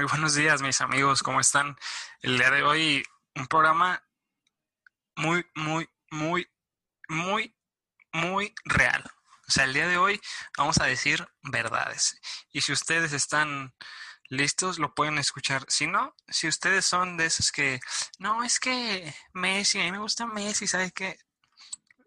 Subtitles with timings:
[0.00, 1.76] Muy buenos días, mis amigos, ¿cómo están?
[2.22, 4.02] El día de hoy, un programa
[5.14, 6.50] muy, muy, muy,
[7.10, 7.54] muy,
[8.10, 9.04] muy real.
[9.46, 10.18] O sea, el día de hoy
[10.56, 12.18] vamos a decir verdades.
[12.50, 13.74] Y si ustedes están
[14.30, 15.66] listos, lo pueden escuchar.
[15.68, 17.78] Si no, si ustedes son de esos que,
[18.18, 21.18] no, es que Messi, a mí me gusta Messi, ¿sabes qué?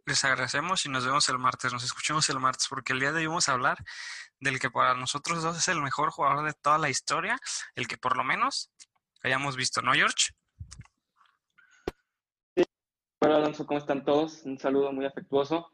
[0.08, 3.20] Les agradecemos y nos vemos el martes, nos escuchamos el martes, porque el día de
[3.20, 3.86] hoy vamos a hablar
[4.44, 7.40] del que para nosotros dos es el mejor jugador de toda la historia,
[7.76, 8.72] el que por lo menos
[9.24, 10.34] hayamos visto, ¿no, George?
[13.20, 14.44] Hola Alonso, ¿cómo están todos?
[14.44, 15.72] Un saludo muy afectuoso.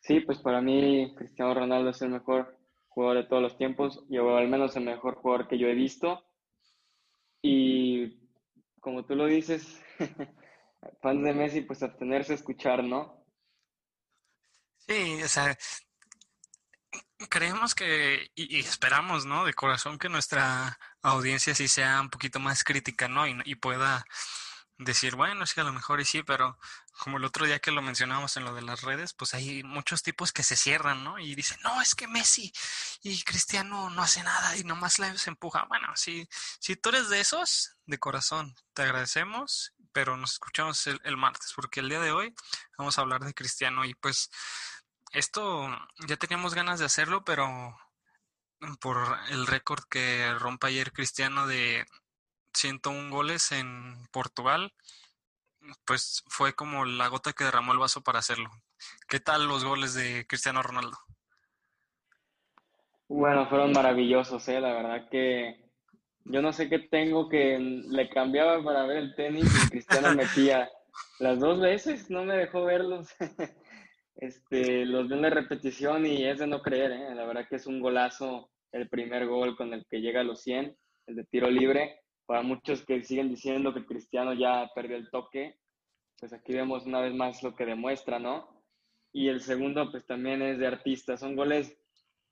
[0.00, 4.18] Sí, pues para mí Cristiano Ronaldo es el mejor jugador de todos los tiempos, y
[4.18, 6.22] al menos el mejor jugador que yo he visto.
[7.40, 8.28] Y
[8.80, 9.82] como tú lo dices,
[11.00, 13.24] fans de Messi, pues abstenerse a escuchar, ¿no?
[14.76, 15.56] Sí, o sea,
[17.28, 19.44] creemos que, y, esperamos, ¿no?
[19.44, 23.26] De corazón que nuestra audiencia sí sea un poquito más crítica, ¿no?
[23.26, 24.04] Y, y pueda
[24.78, 26.58] decir, bueno, sí, a lo mejor y sí, pero
[26.98, 30.02] como el otro día que lo mencionábamos en lo de las redes, pues hay muchos
[30.02, 31.18] tipos que se cierran, ¿no?
[31.18, 32.52] Y dicen, no, es que Messi
[33.02, 35.64] y Cristiano no hace nada y nomás la empuja.
[35.68, 36.28] Bueno, si,
[36.60, 41.80] si tú eres de esos, de corazón, te agradecemos, pero nos escuchamos el martes, porque
[41.80, 42.34] el día de hoy
[42.78, 44.30] vamos a hablar de Cristiano y pues
[45.12, 45.68] esto
[46.08, 47.76] ya teníamos ganas de hacerlo, pero
[48.80, 48.96] por
[49.30, 51.84] el récord que rompe ayer Cristiano de
[52.54, 54.72] 101 goles en Portugal,
[55.86, 58.50] pues fue como la gota que derramó el vaso para hacerlo.
[59.08, 60.98] ¿Qué tal los goles de Cristiano Ronaldo?
[63.08, 64.60] Bueno, fueron maravillosos, ¿eh?
[64.60, 65.70] la verdad que
[66.24, 70.70] yo no sé qué tengo que le cambiaba para ver el tenis y Cristiano metía
[71.18, 73.08] las dos veces, no me dejó verlos.
[74.22, 77.12] Este, los vi en la repetición y es de no creer, ¿eh?
[77.12, 80.42] la verdad que es un golazo el primer gol con el que llega a los
[80.42, 80.76] 100,
[81.08, 82.02] el de tiro libre.
[82.24, 85.58] Para muchos que siguen diciendo que Cristiano ya perdió el toque,
[86.20, 88.62] pues aquí vemos una vez más lo que demuestra, ¿no?
[89.12, 91.16] Y el segundo, pues también es de artista.
[91.16, 91.76] Son goles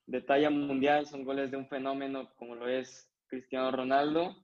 [0.06, 4.36] de talla mundial, son goles de un fenómeno como lo es Cristiano Ronaldo.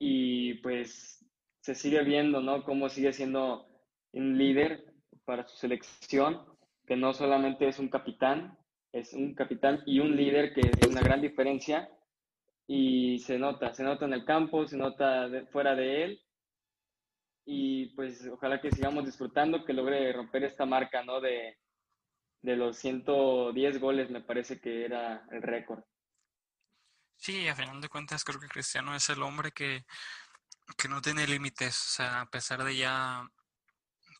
[0.00, 1.24] Y pues
[1.60, 2.64] se sigue viendo, ¿no?
[2.64, 3.64] Cómo sigue siendo
[4.10, 4.91] un líder
[5.32, 6.44] para su selección,
[6.86, 8.58] que no solamente es un capitán,
[8.92, 11.88] es un capitán y un líder que es una gran diferencia
[12.66, 16.22] y se nota, se nota en el campo, se nota fuera de él
[17.46, 21.18] y pues ojalá que sigamos disfrutando, que logre romper esta marca, ¿no?
[21.22, 21.56] De,
[22.42, 25.82] de los 110 goles, me parece que era el récord.
[27.16, 29.86] Sí, a final de cuentas creo que Cristiano es el hombre que,
[30.76, 33.26] que no tiene límites, o sea, a pesar de ya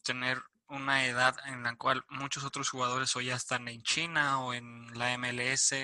[0.03, 0.39] tener
[0.73, 4.87] una edad en la cual muchos otros jugadores hoy ya están en China o en
[4.99, 5.75] la MLS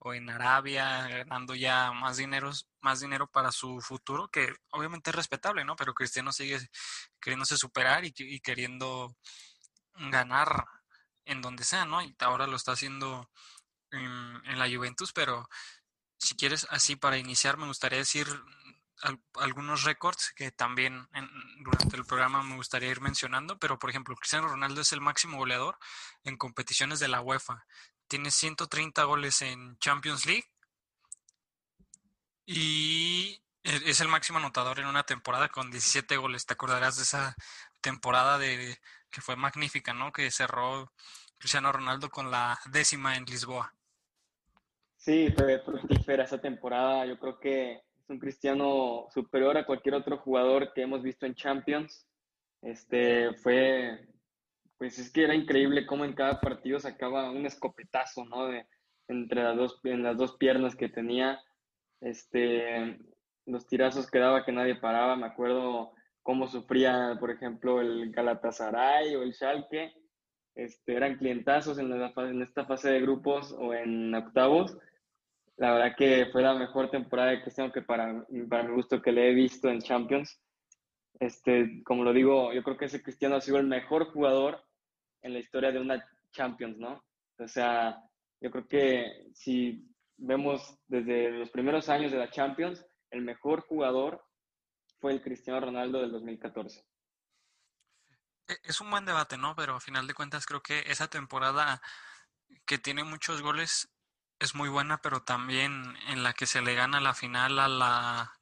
[0.00, 5.16] o en Arabia ganando ya más dinero, más dinero para su futuro, que obviamente es
[5.16, 5.76] respetable, ¿no?
[5.76, 6.58] Pero Cristiano sigue
[7.20, 9.16] queriéndose superar y, queriendo
[9.94, 10.66] ganar
[11.24, 12.02] en donde sea, ¿no?
[12.02, 13.30] Y ahora lo está haciendo
[13.90, 15.48] en, en la Juventus, pero
[16.18, 18.26] si quieres así para iniciar me gustaría decir
[19.34, 21.08] algunos récords que también
[21.60, 25.38] durante el programa me gustaría ir mencionando, pero por ejemplo, Cristiano Ronaldo es el máximo
[25.38, 25.78] goleador
[26.24, 27.64] en competiciones de la UEFA.
[28.08, 30.50] Tiene 130 goles en Champions League
[32.46, 36.46] y e, es el máximo anotador en una temporada con 17 goles.
[36.46, 37.36] Te acordarás de esa
[37.80, 38.78] temporada de
[39.10, 40.12] que fue magnífica, ¿no?
[40.12, 40.92] Que cerró
[41.38, 43.72] Cristiano Ronaldo con la décima en Lisboa.
[44.96, 47.06] Sí, fue fructífera esa temporada.
[47.06, 52.06] Yo creo que un cristiano superior a cualquier otro jugador que hemos visto en Champions.
[52.62, 54.08] Este fue,
[54.78, 58.46] pues es que era increíble cómo en cada partido sacaba un escopetazo, ¿no?
[58.46, 58.66] De,
[59.08, 61.40] entre las dos, en las dos piernas que tenía.
[62.00, 62.98] Este,
[63.46, 65.16] los tirazos que daba que nadie paraba.
[65.16, 69.94] Me acuerdo cómo sufría, por ejemplo, el Galatasaray o el Schalke.
[70.54, 74.76] Este, eran clientazos en, en esta fase de grupos o en octavos
[75.58, 79.10] la verdad que fue la mejor temporada de Cristiano que para, para mi gusto que
[79.10, 80.40] le he visto en Champions.
[81.18, 84.64] Este, como lo digo, yo creo que ese Cristiano ha sido el mejor jugador
[85.20, 87.04] en la historia de una Champions, ¿no?
[87.38, 88.00] O sea,
[88.40, 89.84] yo creo que si
[90.16, 94.24] vemos desde los primeros años de la Champions, el mejor jugador
[95.00, 96.84] fue el Cristiano Ronaldo del 2014.
[98.46, 99.56] E, es un buen debate, ¿no?
[99.56, 101.82] Pero a final de cuentas creo que esa temporada
[102.64, 103.90] que tiene muchos goles
[104.38, 108.38] es muy buena, pero también en la que se le gana la final a la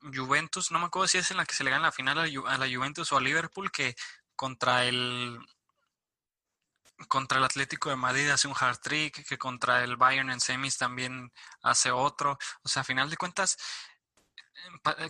[0.00, 2.58] Juventus, no me acuerdo si es en la que se le gana la final a
[2.58, 3.96] la Juventus o a Liverpool, que
[4.34, 5.38] contra el
[7.08, 10.78] contra el Atlético de Madrid hace un hard trick, que contra el Bayern en semis
[10.78, 11.30] también
[11.62, 12.38] hace otro.
[12.62, 13.58] O sea, a final de cuentas,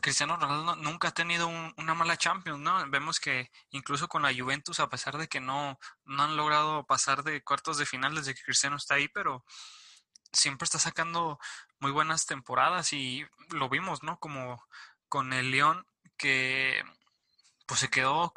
[0.00, 2.90] Cristiano Ronaldo nunca ha tenido una mala Champions, ¿no?
[2.90, 7.22] Vemos que incluso con la Juventus, a pesar de que no, no han logrado pasar
[7.22, 9.44] de cuartos de final desde que Cristiano está ahí, pero
[10.36, 11.38] siempre está sacando
[11.80, 14.18] muy buenas temporadas y lo vimos, ¿no?
[14.18, 14.62] Como
[15.08, 15.86] con el León
[16.16, 16.82] que
[17.66, 18.32] pues se quedó,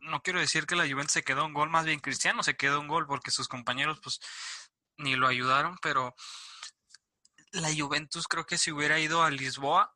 [0.00, 2.80] no quiero decir que la Juventus se quedó un gol, más bien Cristiano se quedó
[2.80, 4.20] un gol porque sus compañeros pues
[4.98, 6.14] ni lo ayudaron, pero
[7.52, 9.94] la Juventus creo que si hubiera ido a Lisboa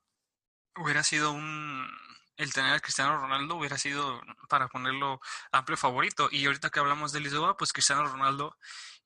[0.76, 1.88] hubiera sido un
[2.36, 5.20] el tener a Cristiano Ronaldo hubiera sido para ponerlo
[5.50, 8.56] amplio favorito y ahorita que hablamos de Lisboa pues Cristiano Ronaldo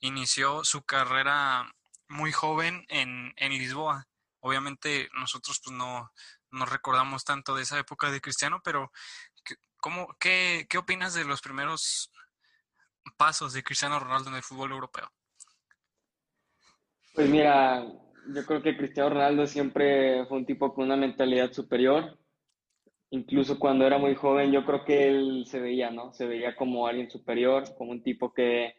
[0.00, 1.72] inició su carrera
[2.12, 4.06] muy joven en, en Lisboa
[4.40, 6.10] obviamente nosotros pues no,
[6.50, 8.90] no recordamos tanto de esa época de Cristiano pero
[9.82, 12.12] ¿Cómo, qué, ¿Qué opinas de los primeros
[13.16, 15.08] pasos de Cristiano Ronaldo en el fútbol europeo?
[17.16, 17.84] Pues mira,
[18.32, 22.16] yo creo que Cristiano Ronaldo siempre fue un tipo con una mentalidad superior.
[23.10, 26.12] Incluso cuando era muy joven, yo creo que él se veía, ¿no?
[26.12, 28.76] Se veía como alguien superior, como un tipo que,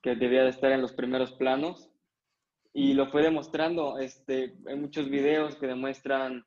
[0.00, 1.90] que debía de estar en los primeros planos.
[2.74, 3.98] Y lo fue demostrando.
[3.98, 6.44] Este, hay muchos videos que demuestran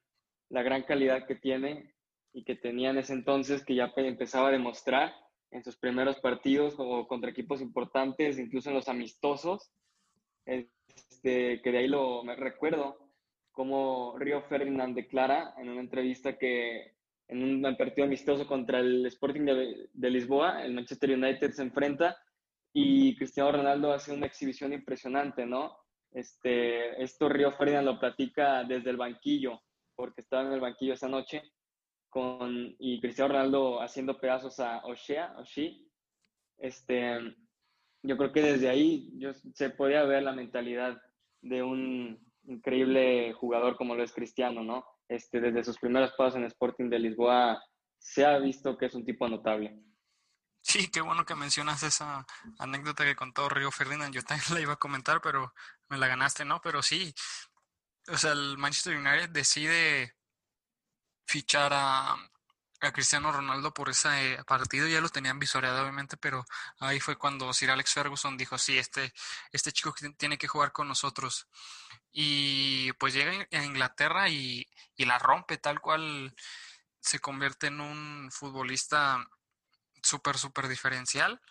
[0.50, 1.96] la gran calidad que tiene
[2.34, 5.12] y que tenía en ese entonces que ya empezaba a demostrar
[5.52, 9.72] en sus primeros partidos o contra equipos importantes, incluso en los amistosos,
[10.46, 13.08] este, que de ahí lo me recuerdo
[13.52, 16.94] como Río Ferdinand declara en una entrevista que
[17.28, 22.16] en un partido amistoso contra el Sporting de, de Lisboa, el Manchester United se enfrenta
[22.72, 25.76] y Cristiano Ronaldo hace una exhibición impresionante, ¿no?
[26.18, 29.62] Este, esto Río Ferdinand lo platica desde el banquillo,
[29.96, 31.44] porque estaba en el banquillo esa noche
[32.10, 35.88] con, y Cristiano Ronaldo haciendo pedazos a Oshea, Oshie,
[36.58, 37.20] este,
[38.02, 41.00] yo creo que desde ahí yo, se podía ver la mentalidad
[41.42, 44.88] de un increíble jugador como lo es Cristiano, ¿no?
[45.08, 47.64] Este, desde sus primeros pasos en Sporting de Lisboa
[48.00, 49.80] se ha visto que es un tipo notable.
[50.68, 52.26] Sí, qué bueno que mencionas esa
[52.60, 54.14] anécdota que contó Río Ferdinand.
[54.14, 55.54] Yo también la iba a comentar, pero
[55.90, 56.62] me la ganaste, ¿no?
[56.62, 57.14] Pero sí,
[58.08, 60.16] o sea, el Manchester United decide
[61.26, 62.16] fichar a,
[62.94, 66.46] Cristiano Ronaldo por ese partido, ya lo tenían visoreado obviamente, pero
[66.80, 69.14] ahí fue cuando Sir Alex Ferguson dijo, sí, este,
[69.52, 71.48] este chico tiene que jugar con nosotros.
[72.12, 74.68] Y pues llega a Inglaterra y,
[74.98, 76.36] la rompe tal cual
[77.00, 79.26] se convierte en un futbolista
[80.04, 81.42] súper, súper diferencial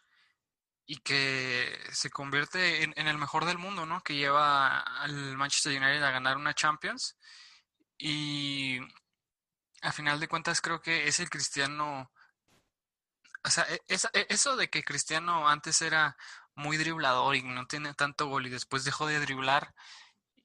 [0.87, 4.03] y que se convierte en, el mejor del mundo, ¿no?
[4.03, 7.17] Que lleva al Manchester United a ganar una Champions.
[7.99, 8.79] Y
[9.83, 12.11] a final de cuentas creo que es el cristiano,
[13.45, 16.17] o sea, e, e, eso de que Cristiano antes era
[16.55, 19.75] muy driblador y no tiene tanto gol y después dejó de driblar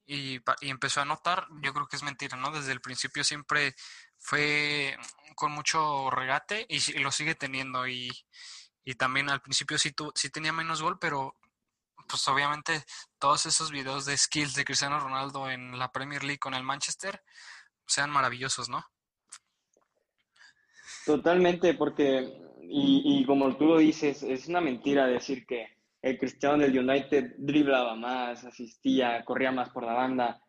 [0.06, 2.52] y, empezó a anotar, yo creo que es mentira, ¿no?
[2.52, 3.76] Desde el principio siempre
[4.18, 4.98] fue
[5.36, 8.10] con mucho regate y, lo sigue teniendo y,
[8.96, 11.36] también al principio sí, sí tenía menos gol, pero
[12.08, 12.84] pues obviamente
[13.20, 17.22] todos esos videos de skills de Cristiano Ronaldo en la Premier League con el Manchester
[17.86, 18.84] sean maravillosos, ¿no?
[21.06, 25.68] Totalmente, porque, y, como tú lo dices, es una mentira decir que
[26.02, 30.42] el Cristiano del United driblaba más, asistía, corría más por la banda.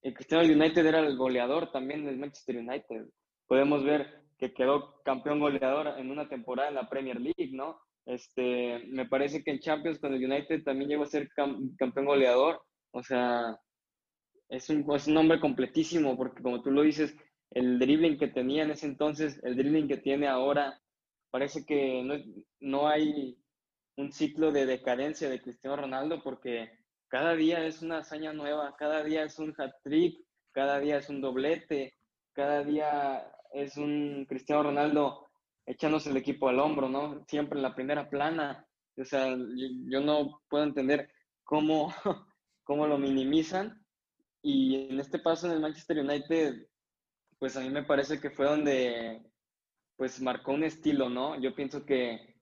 [0.00, 3.06] El Cristiano del United era el goleador también del Manchester United.
[3.46, 7.78] Podemos ver que quedó campeón goleador en una temporada en la Premier League, ¿no?
[8.04, 11.28] Este, me parece que en Champions con el United también llegó a ser
[11.78, 12.60] campeón goleador.
[12.90, 13.56] O sea,
[14.48, 17.14] es un, es un completísimo, porque como tú lo dices,
[17.52, 20.76] el dribbling que tenía en ese entonces, el dribbling que tiene ahora,
[21.30, 22.16] parece que no,
[22.58, 23.38] no hay
[23.96, 26.68] un ciclo de decadencia de Cristiano Ronaldo porque
[27.06, 30.18] cada día es una hazaña nueva, cada día es un hat-trick,
[30.50, 31.94] cada día es un doblete,
[32.32, 35.28] cada día es un Cristiano Ronaldo
[35.66, 37.24] echándose el equipo al hombro, ¿no?
[37.26, 38.66] Siempre en la primera plana.
[38.96, 39.36] O sea,
[39.86, 41.10] yo, no puedo entender
[41.44, 41.92] cómo,
[42.64, 43.84] cómo lo minimizan.
[44.42, 46.66] Y en este paso en el Manchester United
[47.42, 49.20] pues a mí me parece que fue donde
[49.96, 51.40] pues marcó un estilo, ¿no?
[51.40, 52.36] Yo pienso que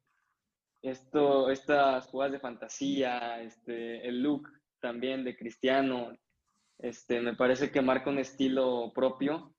[0.83, 4.47] esto, estas jugadas de fantasía, este, el look
[4.79, 6.15] también de Cristiano,
[6.77, 9.55] este, me parece que marca un estilo propio.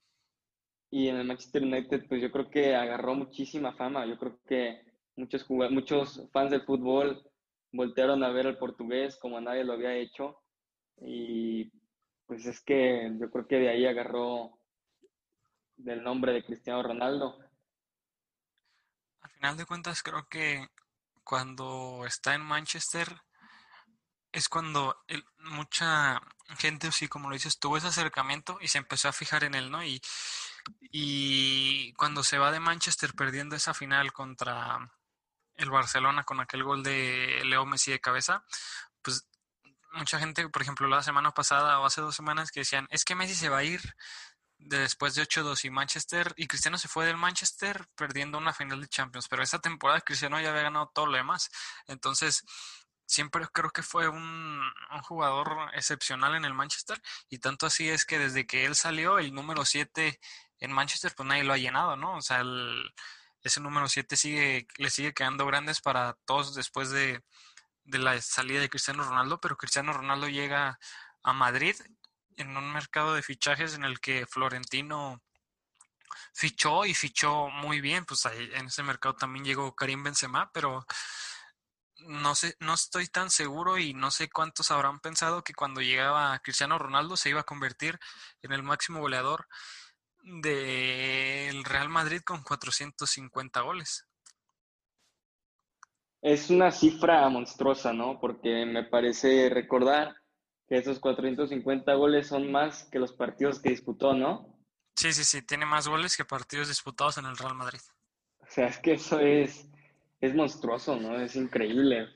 [0.92, 4.06] Y en el Manchester United, pues yo creo que agarró muchísima fama.
[4.06, 4.82] Yo creo que
[5.16, 7.26] muchos, muchos fans del fútbol
[7.72, 10.44] voltearon a ver al portugués como nadie lo había hecho.
[10.98, 11.72] Y
[12.28, 14.60] pues es que yo creo que de ahí agarró
[15.78, 17.40] del nombre de Cristiano Ronaldo.
[19.22, 20.68] Al final de cuentas creo que
[21.24, 23.08] cuando está en Manchester
[24.34, 24.98] es cuando
[25.38, 26.20] mucha
[26.58, 29.72] gente, así como lo dices, tuvo ese acercamiento y se empezó a fijar en él,
[29.72, 29.84] ¿no?
[29.84, 30.02] Y,
[30.80, 34.92] y cuando se va de Manchester perdiendo esa final contra
[35.56, 38.44] el Barcelona con aquel gol de Leo Messi de cabeza,
[39.02, 39.28] pues
[39.94, 43.16] mucha gente, por ejemplo, la semana pasada o hace dos semanas que decían, es que
[43.16, 43.82] Messi se va a ir
[44.58, 48.88] después de 8-2 y Manchester, y Cristiano se fue del Manchester perdiendo una final de
[48.88, 51.50] Champions, pero esa temporada Cristiano ya había ganado todo lo demás.
[51.88, 52.44] Entonces,
[53.12, 54.62] siempre creo que fue un,
[55.04, 59.34] jugador excepcional en el Manchester y tanto así es que desde que él salió, el
[59.34, 60.20] número 7
[60.62, 62.16] en Manchester, pues nadie lo ha llenado, ¿no?
[62.16, 62.44] O sea,
[63.44, 67.24] ese número 7 sigue, le sigue quedando grandes para todos después de,
[67.84, 70.80] de la salida de Cristiano Ronaldo, pero Cristiano Ronaldo llega
[71.24, 71.76] a Madrid
[72.38, 75.22] en un mercado de fichajes en el que Florentino
[76.34, 80.86] fichó y fichó muy bien, pues ahí en ese mercado también llegó Karim Benzema, pero
[82.08, 86.38] no sé, no estoy tan seguro y no sé cuántos habrán pensado que cuando llegaba
[86.40, 88.00] Cristiano Ronaldo se iba a convertir
[88.42, 89.48] en el máximo goleador
[90.24, 94.08] del Real Madrid con 450 goles.
[96.22, 98.20] Es una cifra monstruosa, ¿no?
[98.20, 100.16] Porque me parece recordar
[100.68, 104.56] que esos 450 goles son más que los partidos que disputó, ¿no?
[104.96, 107.82] Sí, sí, sí, tiene más goles que partidos disputados en el Real Madrid.
[108.40, 109.68] O sea, es que eso es
[110.22, 111.20] es monstruoso, ¿no?
[111.20, 112.08] Es increíble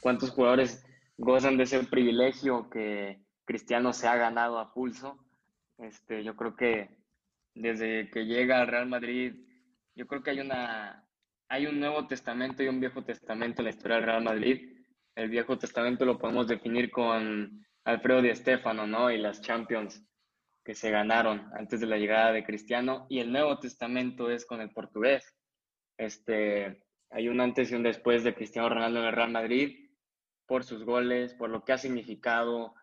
[0.00, 0.84] cuántos jugadores
[1.18, 5.18] gozan de ese privilegio que Cristiano se ha ganado a pulso.
[5.78, 6.88] Este, yo creo que
[7.54, 9.34] desde que llega al Real Madrid,
[9.94, 11.06] yo creo que hay una
[11.48, 14.78] hay un Nuevo Testamento y un Viejo Testamento en la historia del Real Madrid.
[15.16, 19.10] El Viejo Testamento lo podemos definir con Alfredo Di Stéfano, ¿no?
[19.10, 20.06] Y las Champions
[20.64, 23.06] que se ganaron antes de la llegada de Cristiano.
[23.08, 25.34] Y el Nuevo Testamento es con el portugués.
[25.98, 29.90] Este, hay un antes y un después de Cristiano Ronaldo en el Real Madrid
[30.46, 32.74] por sus goles, por lo que ha significado,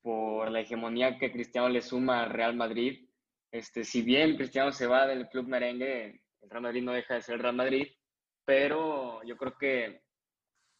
[0.00, 3.08] por la hegemonía que Cristiano le suma al Real Madrid.
[3.52, 7.22] Este, si bien Cristiano se va del club merengue, el Real Madrid no deja de
[7.22, 7.86] ser el Real Madrid,
[8.44, 10.02] pero yo creo que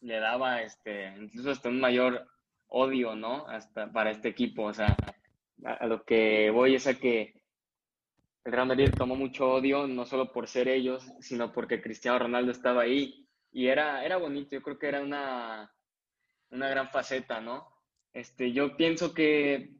[0.01, 2.27] le daba este, incluso hasta un mayor
[2.67, 3.47] odio, ¿no?
[3.47, 4.63] Hasta para este equipo.
[4.63, 4.97] O sea,
[5.63, 7.41] a lo que voy es a que
[8.43, 12.51] el Real Madrid tomó mucho odio, no solo por ser ellos, sino porque Cristiano Ronaldo
[12.51, 13.27] estaba ahí.
[13.51, 15.71] Y era, era bonito, yo creo que era una,
[16.49, 17.67] una gran faceta, ¿no?
[18.11, 19.75] Este, yo pienso que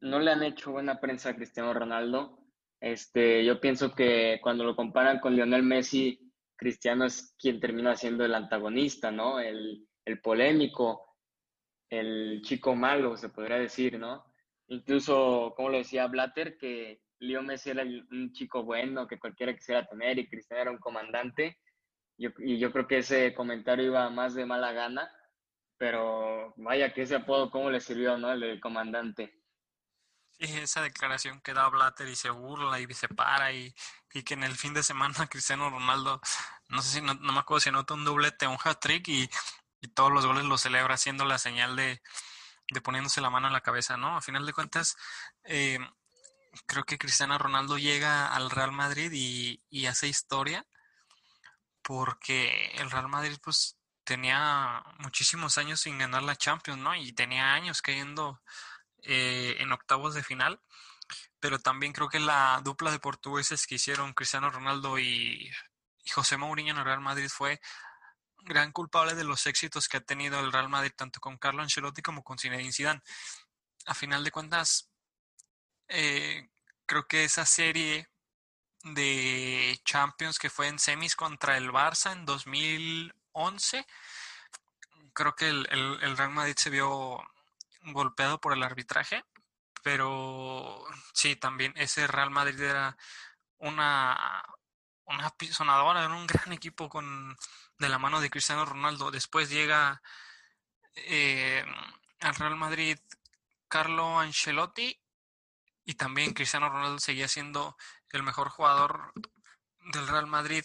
[0.00, 2.37] no le han hecho buena prensa a Cristiano Ronaldo.
[2.80, 8.24] Este, yo pienso que cuando lo comparan con Lionel Messi, Cristiano es quien termina siendo
[8.24, 9.40] el antagonista, ¿no?
[9.40, 11.16] El, el polémico,
[11.90, 14.24] el chico malo, se podría decir, ¿no?
[14.68, 19.86] Incluso, como lo decía Blatter, que Leo Messi era un chico bueno que cualquiera quisiera
[19.86, 21.58] tener y Cristiano era un comandante.
[22.16, 25.10] y yo creo que ese comentario iba más de mala gana,
[25.78, 28.32] pero vaya que ese apodo cómo le sirvió, ¿no?
[28.32, 29.37] El comandante.
[30.40, 33.74] Sí, esa declaración que da Blatter y se burla y se para y,
[34.12, 36.20] y que en el fin de semana Cristiano Ronaldo,
[36.68, 39.30] no sé si, no, me acuerdo si anota un doblete un hat-trick y,
[39.80, 42.02] y, todos los goles lo celebra haciendo la señal de,
[42.70, 44.16] de poniéndose la mano en la cabeza, ¿no?
[44.16, 44.96] A final de cuentas,
[45.44, 45.78] eh,
[46.66, 50.66] creo que Cristiano Ronaldo llega al Real Madrid y, hace historia
[51.82, 56.94] porque el Real Madrid pues tenía muchísimos años sin ganar la Champions, ¿no?
[56.94, 58.42] Y tenía años cayendo
[59.08, 60.60] eh, en octavos de final.
[61.40, 65.50] Pero también creo que la dupla de portugueses que hicieron Cristiano Ronaldo y,
[66.12, 67.60] José Mourinho en el Real Madrid fue
[68.38, 72.02] gran culpable de los éxitos que ha tenido el Real Madrid tanto con Carlo Ancelotti
[72.02, 73.02] como con Zinedine Zidane.
[73.86, 74.90] A final de cuentas,
[75.88, 76.48] eh,
[76.86, 78.08] creo que esa serie
[78.84, 83.86] de Champions que fue en semis contra el Barça en 2011,
[85.12, 87.18] creo que el, Real Madrid se vio
[87.82, 89.24] golpeado por el arbitraje,
[89.82, 92.96] pero sí, también ese Real Madrid era
[93.58, 94.44] una,
[95.04, 97.36] una pisonadora, era un gran equipo con,
[97.78, 99.10] de la mano de Cristiano Ronaldo.
[99.10, 100.02] Después llega
[100.94, 101.64] eh,
[102.20, 102.98] al Real Madrid
[103.68, 105.00] Carlo Ancelotti
[105.84, 107.76] y también Cristiano Ronaldo seguía siendo
[108.10, 109.12] el mejor jugador
[109.92, 110.64] del Real Madrid.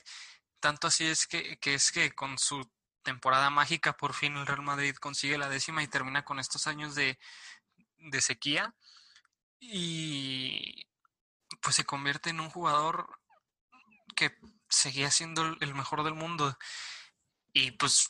[0.60, 2.70] Tanto así es que, es que con su
[3.04, 6.96] temporada mágica por fin el Real Madrid consigue la décima y termina con estos años
[6.96, 7.20] de,
[8.20, 8.74] sequía
[9.60, 10.88] y
[11.62, 13.20] pues se convierte en un jugador
[14.16, 14.36] que
[14.70, 16.58] seguía siendo el mejor del mundo.
[17.54, 18.10] Y pues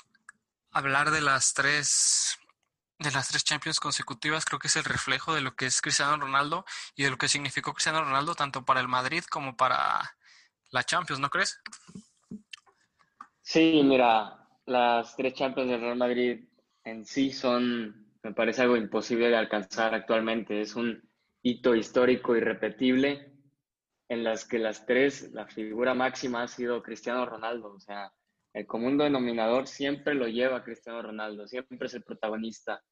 [0.72, 2.38] hablar de las tres
[3.00, 6.16] de las tres Champions consecutivas creo que es el reflejo de lo que es Cristiano
[6.18, 10.16] Ronaldo y de lo que significó Cristiano Ronaldo tanto para el Madrid como para
[10.70, 11.60] la Champions, ¿no crees?
[13.42, 16.46] Sí, mira, las tres Champions del Real Madrid
[16.84, 20.62] en sí son, me parece algo imposible de alcanzar actualmente.
[20.62, 21.02] Es un
[21.42, 23.32] hito histórico irrepetible
[24.10, 27.74] en las que las tres, la figura máxima ha sido Cristiano Ronaldo.
[27.74, 28.12] O sea,
[28.54, 32.84] el común denominador siempre lo lleva Cristiano Ronaldo, siempre es el protagonista.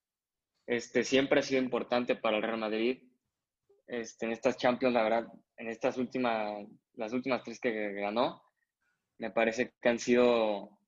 [0.65, 3.03] Este, siempre ha sido importante para el Real Madrid.
[3.87, 8.41] Este, en estas Champions, la verdad, en estas últimas, las últimas tres que ganó,
[9.17, 10.80] me parece que han sido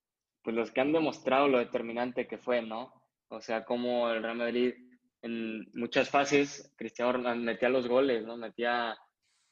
[0.43, 2.93] pues los que han demostrado lo determinante que fue, ¿no?
[3.29, 4.73] O sea, como el Real Madrid
[5.21, 8.35] en muchas fases, Cristiano metía los goles, ¿no?
[8.35, 8.97] Metía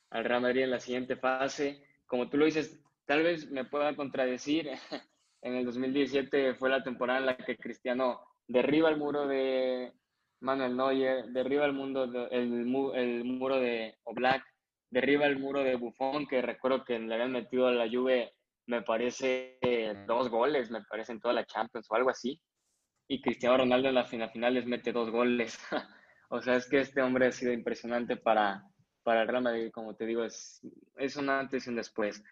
[0.10, 1.82] al Real Madrid en la siguiente fase.
[2.06, 4.70] Como tú lo dices, tal vez me pueda contradecir.
[5.42, 9.94] en el 2017 fue la temporada en la que Cristiano derriba el muro de
[10.42, 14.44] Manuel Neuer, derriba el, mundo el, el muro de Oblak,
[14.90, 18.34] derriba el muro de Buffon, que recuerdo que le habían metido a la Juve
[18.68, 19.58] me parece,
[20.08, 22.42] dos goles, me parece, en toda la Champions o algo así.
[23.08, 25.60] Y Cristiano Ronaldo en la final, final les mete dos goles.
[26.30, 28.64] o sea, es que este hombre ha sido impresionante para,
[29.04, 30.62] para el Real Madrid, como te digo, es,
[30.96, 32.24] es un antes y un después.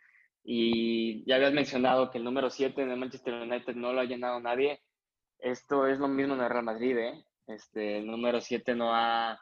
[0.43, 4.05] Y ya habías mencionado que el número 7 en el Manchester United no lo ha
[4.05, 4.81] llenado nadie.
[5.39, 7.25] Esto es lo mismo en el Real Madrid, ¿eh?
[7.47, 9.39] Este, el número 7 no ha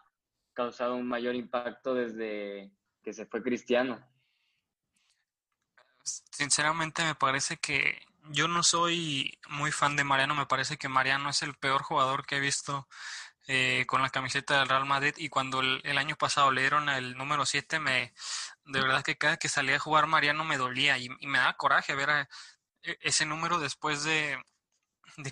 [0.54, 2.72] causado un mayor impacto desde
[3.04, 4.04] que se fue Cristiano
[6.32, 11.30] sinceramente me parece que yo no soy muy fan de Mariano, me parece que Mariano
[11.30, 12.88] es el peor jugador que he visto
[13.48, 17.16] eh, con la camiseta del Real Madrid y cuando el, año pasado le dieron el
[17.18, 18.14] número 7, me,
[18.66, 21.96] de verdad que cada que salía a jugar Mariano me dolía y, me da coraje
[21.96, 22.28] ver
[22.84, 24.38] e, ese número después de,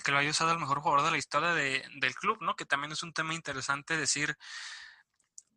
[0.03, 2.55] que lo haya usado el mejor jugador de la historia del club, ¿no?
[2.55, 4.37] Que también es un tema interesante decir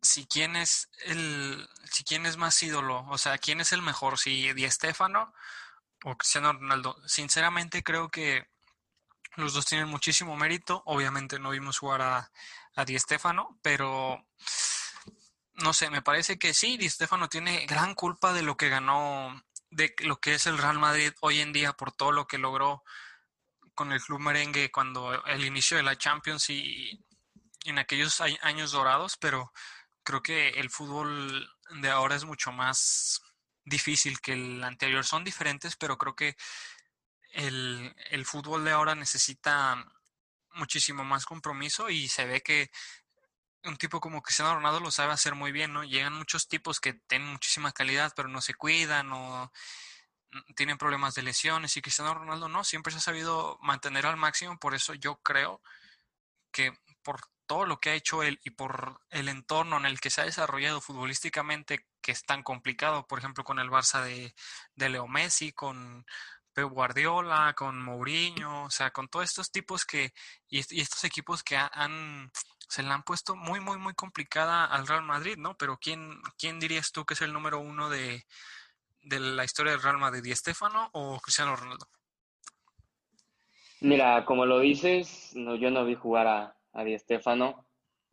[0.01, 4.17] si quién es el, si quién es más ídolo, o sea, quién es el mejor,
[4.17, 5.33] si Di Stefano
[6.03, 6.95] o Cristiano Ronaldo.
[7.07, 8.47] Sinceramente creo que
[9.35, 10.81] los dos tienen muchísimo mérito.
[10.85, 12.31] Obviamente no vimos jugar a,
[12.75, 14.25] a Di Stefano, pero
[15.55, 19.43] no sé, me parece que sí, Di Stefano tiene gran culpa de lo que ganó,
[19.69, 22.83] de lo que es el Real Madrid hoy en día por todo lo que logró
[23.75, 27.05] con el club merengue cuando el inicio de la Champions y
[27.65, 29.51] en aquellos años dorados, pero
[30.03, 31.49] creo que el fútbol
[31.81, 33.21] de ahora es mucho más
[33.63, 35.05] difícil que el anterior.
[35.05, 36.35] Son diferentes, pero creo que
[37.31, 39.85] el, fútbol de ahora necesita
[40.53, 42.71] muchísimo más compromiso y se ve que
[43.63, 45.83] un tipo como Cristiano Ronaldo lo sabe hacer muy bien, ¿no?
[45.83, 49.51] Llegan muchos tipos que tienen muchísima calidad, pero no se cuidan o
[50.55, 54.59] tienen problemas de lesiones y Cristiano Ronaldo no, siempre se ha sabido mantener al máximo,
[54.59, 55.61] por eso yo creo
[56.51, 56.71] que
[57.03, 60.21] por todo lo que ha hecho él y por el entorno en el que se
[60.21, 64.35] ha desarrollado futbolísticamente, que es tan complicado, por ejemplo, con el Barça de,
[64.75, 66.05] Leo Messi, con
[66.53, 70.13] Pep Guardiola, con Mourinho, o sea, con todos estos tipos que,
[70.47, 72.29] y, estos equipos que han,
[72.67, 75.57] se le han puesto muy, muy, muy complicada al Real Madrid, ¿no?
[75.57, 78.27] Pero ¿quién, quién dirías tú que es el número uno de,
[79.01, 81.87] de la historia del Real Madrid, ¿Di Stefano o Cristiano Ronaldo?
[83.81, 87.65] Mira, como lo dices, no, yo no vi jugar a, a Di Stefano.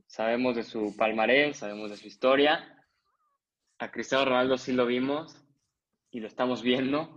[0.07, 2.85] Sabemos de su palmarés, sabemos de su historia.
[3.79, 5.45] A Cristiano Ronaldo sí lo vimos
[6.11, 7.17] y lo estamos viendo.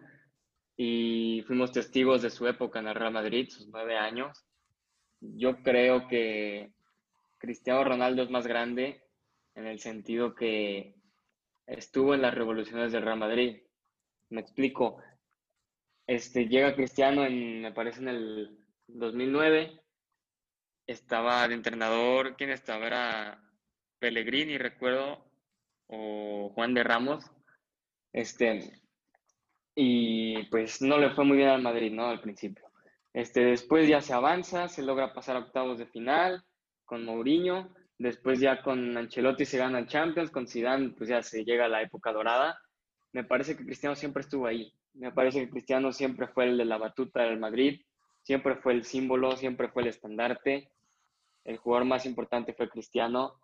[0.76, 4.46] Y fuimos testigos de su época en el Real Madrid, sus nueve años.
[5.20, 6.74] Yo creo que
[7.38, 9.04] Cristiano Ronaldo es más grande
[9.56, 10.96] en el sentido que
[11.68, 13.62] estuvo en las revoluciones del Real Madrid.
[14.30, 15.02] Me explico.
[16.08, 19.80] Este, llega Cristiano en, me parece, en el 2009
[20.92, 22.88] estaba de entrenador, ¿quién estaba?
[22.88, 23.44] Era
[24.00, 25.24] Pellegrini, recuerdo,
[25.88, 27.24] o Juan de Ramos.
[28.12, 28.82] Este,
[29.76, 32.08] y pues no le fue muy bien al Madrid, ¿no?
[32.08, 32.66] Al principio.
[33.14, 36.44] Este, después ya se avanza, se logra pasar a octavos de final
[36.86, 37.70] con Mourinho.
[38.00, 41.70] Después ya con Ancelotti se gana el Champions, con Zidane pues ya se llega a
[41.70, 42.60] la época dorada.
[43.12, 44.74] Me parece que Cristiano siempre estuvo ahí.
[44.94, 47.82] Me parece que Cristiano siempre fue el de la batuta del Madrid,
[48.24, 50.72] siempre fue el símbolo, siempre fue el estandarte
[51.46, 53.40] el jugador más importante fue Cristiano.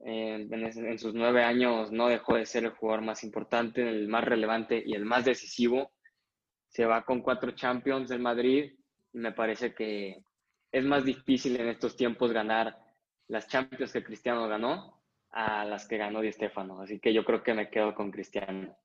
[0.00, 4.82] en, sus nueve años no dejó de ser el jugador más importante, el más relevante
[4.84, 5.92] y el más decisivo.
[6.68, 8.74] Se va con cuatro Champions del Madrid
[9.12, 10.22] y me parece que
[10.72, 12.76] es más difícil en estos tiempos ganar
[13.28, 16.80] las Champions que Cristiano ganó a las que ganó Di Stefano.
[16.80, 18.76] Así que yo creo que me quedo con Cristiano.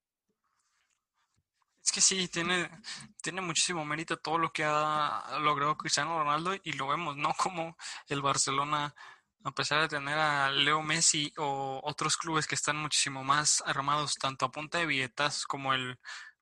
[1.92, 2.70] Que sí, tiene,
[3.22, 7.34] tiene muchísimo mérito todo lo que ha logrado Cristiano Ronaldo y lo vemos, ¿no?
[7.38, 7.78] Como
[8.08, 8.96] el Barcelona,
[9.44, 14.16] a pesar de tener a Leo Messi o otros clubes que están muchísimo más armados,
[14.16, 16.00] tanto a punta de billetas como el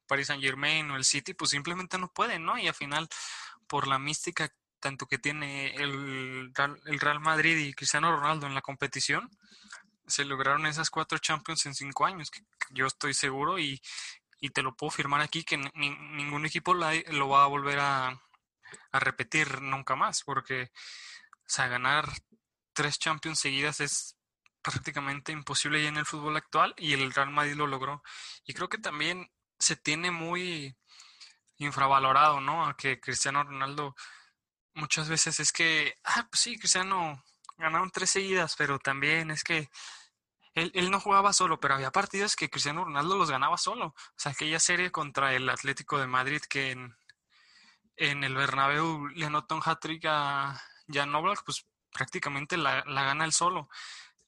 [0.08, 2.58] Paris Saint Germain o el City, pues simplemente no pueden, ¿no?
[2.58, 3.08] Y al final,
[3.68, 6.54] por la mística tanto que tiene el,
[6.86, 9.30] el Real Madrid y Cristiano Ronaldo en la competición,
[10.08, 13.82] se lograron esas cuatro Champions en cinco años, que yo estoy seguro y,
[14.40, 18.22] y te lo puedo firmar aquí que ningún equipo lo va a volver a,
[18.92, 22.08] repetir nunca más, porque o sea, ganar
[22.74, 24.16] tres Champions seguidas es
[24.62, 28.04] prácticamente imposible ya en el fútbol actual y el Real Madrid lo logró.
[28.46, 30.76] Y creo que también se tiene muy
[31.58, 32.68] infravalorado, ¿no?
[32.68, 33.96] A que Cristiano Ronaldo
[34.74, 37.24] muchas veces es que, ah, pues sí, Cristiano
[37.58, 39.70] ganaron tres seguidas, pero también es que
[40.60, 43.88] él, él, no jugaba solo, pero había partidos que Cristiano Ronaldo los ganaba solo.
[43.88, 49.56] O sea, aquella serie contra el Atlético de Madrid que en, el Bernabéu le anotó
[49.56, 53.70] un hat-trick a Jan Oblak, pues prácticamente la, la gana él solo.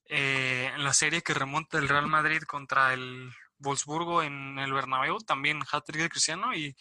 [0.06, 5.20] Eh, en la serie que remonta el Real Madrid contra el Wolfsburgo en el Bernabéu,
[5.20, 6.76] también hat-trick de Cristiano y,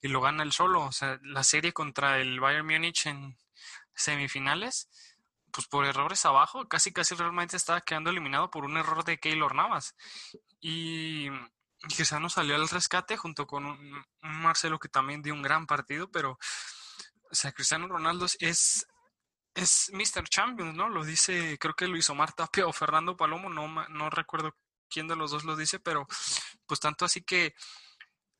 [0.00, 0.82] y lo gana él solo.
[0.82, 3.36] O sea, la serie contra el Bayern Múnich en
[3.94, 4.88] semifinales,
[5.52, 9.54] pues por errores abajo, casi casi realmente estaba quedando eliminado por un error de Keylor
[9.54, 9.94] Navas.
[10.60, 11.28] Y
[11.94, 16.38] Cristiano salió al rescate junto con un, Marcelo que también dio un gran partido, pero
[17.30, 18.86] o sea, Cristiano Ronaldo es
[19.54, 20.28] es Mr.
[20.28, 20.88] Champions, ¿no?
[20.88, 24.56] Lo dice, creo que Luis Omar Tapia o Fernando Palomo, no, no recuerdo
[24.88, 26.06] quién de los dos lo dice, pero
[26.66, 27.54] pues tanto así que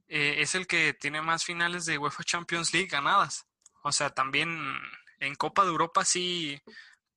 [0.08, 3.46] eh, es el que tiene más finales de UEFA Champions League ganadas.
[3.82, 4.78] O sea, también
[5.20, 6.60] en Copa de Europa sí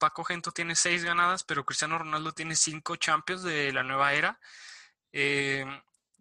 [0.03, 4.37] Paco Gento tiene seis ganadas, pero Cristiano Ronaldo tiene cinco Champions de la nueva era.
[5.13, 5.65] Eh,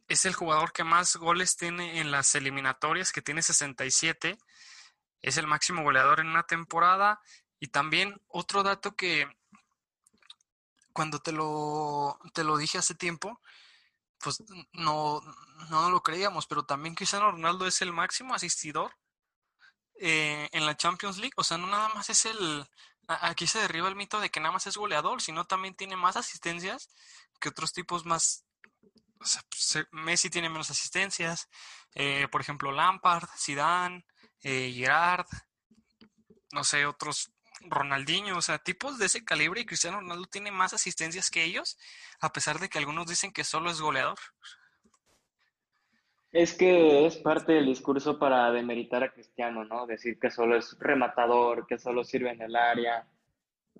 [0.07, 4.39] es el jugador que más goles tiene en las eliminatorias, que tiene 67.
[5.21, 7.21] Es el máximo goleador en una temporada.
[7.59, 9.27] Y también otro dato que
[10.93, 13.41] cuando te lo, te lo dije hace tiempo,
[14.21, 15.21] pues no,
[15.71, 18.93] no lo creíamos, pero también Cristiano Ronaldo es el máximo asistidor
[19.97, 21.35] eh, en la Champions League.
[21.35, 22.65] O sea, no nada más es el,
[23.09, 26.17] aquí se derriba el mito de que nada más es goleador, sino también tiene más
[26.17, 26.89] asistencias
[27.41, 28.45] que otros tipos más.
[29.19, 31.49] O sea, pues, Messi tiene menos asistencias,
[31.95, 34.05] eh, por ejemplo Lampard, Zidane,
[34.43, 35.27] eh, Gerard,
[36.53, 37.33] no sé, otros
[37.69, 41.79] Ronaldinho, o sea, tipos de ese calibre y Cristiano Ronaldo tiene más asistencias que ellos,
[42.21, 44.19] a pesar de que algunos dicen que solo es goleador.
[46.33, 49.87] Es que es parte del discurso para demeritar a Cristiano, ¿no?
[49.87, 53.07] Decir que solo es rematador, que solo sirve en el área.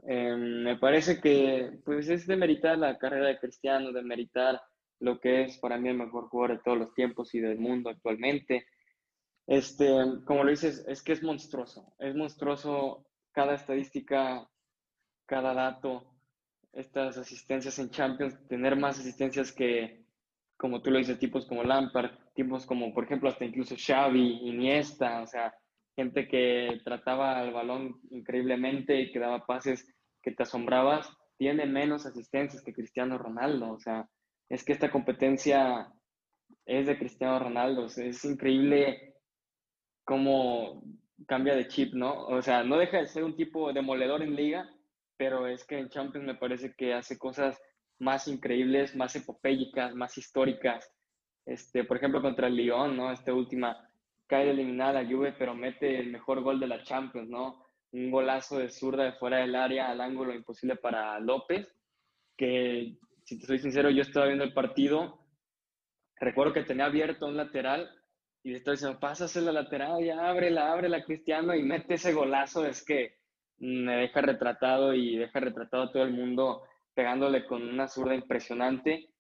[0.03, 4.61] Em, me parece que pues es demeritar la carrera de Cristiano, demeritar
[5.01, 7.89] lo que es para mí el mejor jugador de todos los tiempos y del mundo
[7.89, 8.67] actualmente.
[9.47, 9.87] Este,
[10.27, 14.47] como lo dices, es que es monstruoso, es monstruoso cada estadística,
[15.27, 16.05] cada dato,
[16.73, 20.05] estas asistencias en Champions, tener más asistencias que,
[20.57, 25.23] como tú lo dices, tipos como Lampard, tipos como, por ejemplo, hasta incluso Xavi, Iniesta,
[25.23, 25.55] o sea,
[25.97, 29.87] gente que trataba el balón increíblemente y que daba pases
[30.23, 34.09] que te asombrabas, tiene menos asistencias que Cristiano Ronaldo, o sea,
[34.49, 35.93] es que esta competencia
[36.67, 39.17] es de Cristiano Ronaldo, es increíble
[40.05, 40.83] cómo
[41.27, 42.27] cambia de chip, ¿no?
[42.27, 44.69] O sea, no deja de ser un tipo demoledor en liga,
[45.17, 47.61] pero es que en Champions me parece que hace cosas
[47.99, 50.91] más increíbles, más epopélicas, más históricas.
[51.45, 53.11] Este, por ejemplo, contra el Lyon, ¿no?
[53.11, 53.89] Esta última
[54.27, 57.65] cae eliminada la Juve, pero mete el mejor gol de la Champions, ¿no?
[57.93, 61.69] Un golazo de zurda de fuera del área al ángulo imposible para López,
[62.37, 65.27] que si te soy sincero, yo estaba viendo el partido,
[66.19, 67.91] recuerdo que tenía abierto un lateral
[68.43, 72.67] y le estoy diciendo, pásase la lateral, ya ábrela, ábrela, Cristiano, y mete ese golazo,
[72.67, 73.19] es que
[73.59, 76.63] me deja retratado y deja retratado a todo el mundo
[76.95, 79.12] pegándole con una zurda impresionante,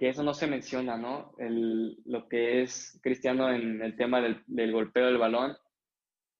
[0.00, 1.34] que eso no se menciona, ¿no?
[1.36, 5.58] El, lo que es Cristiano en el tema del, del golpeo del balón,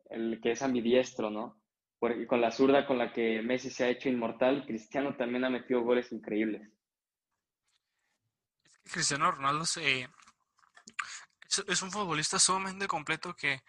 [0.08, 1.62] el que es ambidiestro, ¿no?
[1.98, 5.50] Porque con la zurda con la que Messi se ha hecho inmortal, Cristiano también ha
[5.50, 6.72] metido goles increíbles.
[8.64, 10.08] Es que Cristiano Ronaldo se,
[11.66, 13.60] es un futbolista sumamente completo que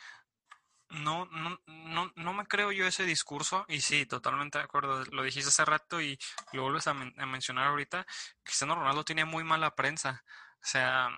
[0.92, 5.24] no, no, no, no me creo yo ese discurso, y sí, totalmente de acuerdo, lo
[5.24, 6.20] dijiste hace rato y
[6.54, 8.06] lo vuelves a, mencionar ahorita,
[8.44, 10.24] Cristiano Ronaldo tiene muy mala prensa,
[10.62, 11.10] o sea,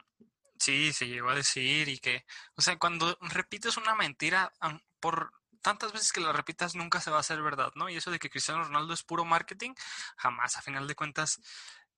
[0.59, 4.51] sí, se llegó a decir y que, o sea, cuando repites una mentira,
[4.99, 5.31] por
[5.62, 7.89] tantas veces que la repitas nunca se va a hacer verdad, ¿no?
[7.89, 9.73] Y eso de que Cristiano Ronaldo es puro marketing,
[10.17, 11.39] jamás, a final de cuentas,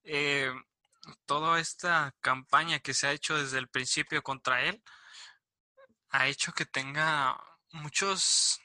[0.04, 0.54] eh,
[1.26, 4.84] toda esta campaña que se ha hecho desde el principio contra él,
[6.10, 7.38] ha hecho que tenga
[7.76, 8.62] muchos,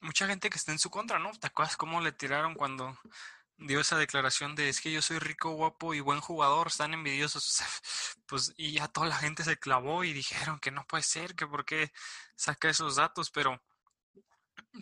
[0.00, 1.30] mucha gente que está en su contra, ¿no?
[1.32, 2.98] ¿Te acuerdas cómo le tiraron cuando
[3.56, 7.62] dio esa declaración de es que yo soy rico, guapo y buen jugador, están envidiosos?
[8.26, 11.48] Pues y ya toda la gente se clavó y dijeron que no puede ser, que
[11.48, 11.92] por qué
[12.36, 13.60] saca esos datos, pero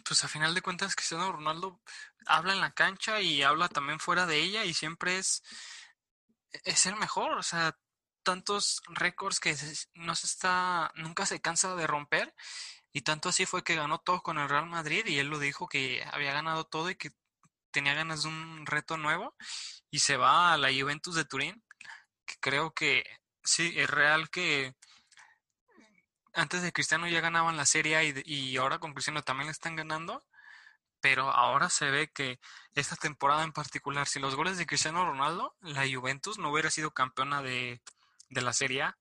[0.04, 1.80] pues a final de cuentas Cristiano Ronaldo
[2.26, 5.42] habla en la cancha y habla también fuera de ella y siempre es,
[6.64, 7.74] es el mejor, o sea,
[8.22, 9.56] tantos récords que
[9.94, 12.34] no se está, nunca se cansa de romper
[12.98, 15.68] y tanto así fue que ganó todo con el Real Madrid y él lo dijo
[15.68, 17.12] que había ganado todo y que
[17.70, 19.36] tenía ganas de un reto nuevo
[19.88, 21.62] y se va a la Juventus de Turín,
[22.26, 23.04] que creo que
[23.44, 24.74] sí, es real que
[26.32, 29.76] antes de Cristiano ya ganaban la Serie y, y ahora con Cristiano también le están
[29.76, 30.24] ganando,
[31.00, 32.40] pero ahora se ve que
[32.74, 36.90] esta temporada en particular, si los goles de Cristiano Ronaldo, la Juventus no hubiera sido
[36.90, 37.80] campeona de,
[38.28, 38.98] de la Serie A.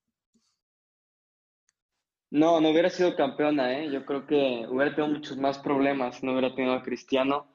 [2.30, 3.90] No, no hubiera sido campeona, ¿eh?
[3.92, 7.48] Yo creo que hubiera tenido muchos más problemas, no hubiera tenido a Cristiano.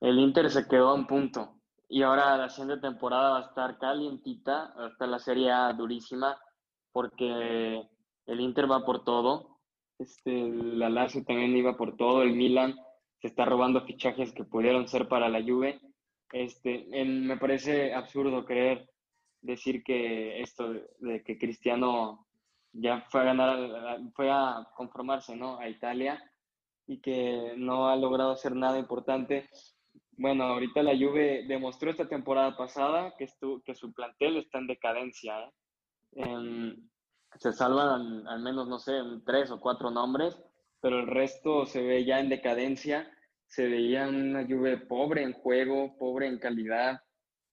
[0.00, 1.56] El Inter se quedó a un punto
[1.88, 6.36] y ahora la siguiente temporada va a estar calientita, va a estar la Serie durísima
[6.92, 7.82] porque
[8.26, 9.60] el Inter va por todo,
[9.98, 12.76] este, la Lazio también iba por todo, el Milan
[13.20, 15.80] se está robando fichajes que pudieron ser para la Juve.
[16.32, 18.90] Este, me parece absurdo creer
[19.40, 22.25] decir que esto de que Cristiano
[22.78, 25.58] ya fue a ganar, fue a conformarse, ¿no?
[25.58, 26.22] A Italia
[26.86, 29.48] y que no ha logrado hacer nada importante.
[30.12, 33.28] Bueno, ahorita la Juve demostró esta temporada pasada que,
[33.64, 35.40] que su plantel está en decadencia.
[35.40, 35.52] ¿eh?
[36.12, 36.88] Em,
[37.38, 38.92] se salvan al, menos, no sé,
[39.26, 40.40] tres o cuatro nombres,
[40.80, 43.10] pero el resto se ve ya en decadencia.
[43.46, 47.00] Se veía una Juve pobre en juego, pobre en calidad,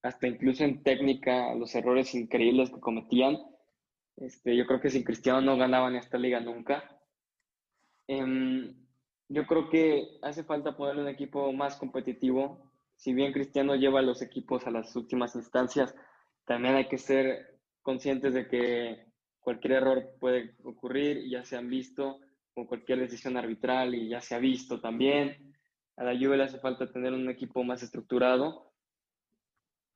[0.01, 3.37] hasta incluso en técnica, los errores increíbles que cometían.
[4.17, 6.99] Este, yo creo que sin Cristiano no ganaban esta liga nunca.
[8.07, 8.75] Em,
[9.29, 12.71] yo creo que hace falta ponerle un equipo más competitivo.
[12.95, 15.95] Si bien Cristiano lleva a los equipos a las últimas instancias,
[16.45, 19.05] también hay que ser conscientes de que
[19.39, 22.19] cualquier error puede ocurrir ya se han visto,
[22.53, 25.55] con cualquier decisión arbitral y ya se ha visto también.
[25.97, 28.71] A la Juve le hace falta tener un equipo más estructurado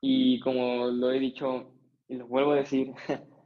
[0.00, 1.72] y como lo he dicho
[2.08, 2.92] y lo vuelvo a decir,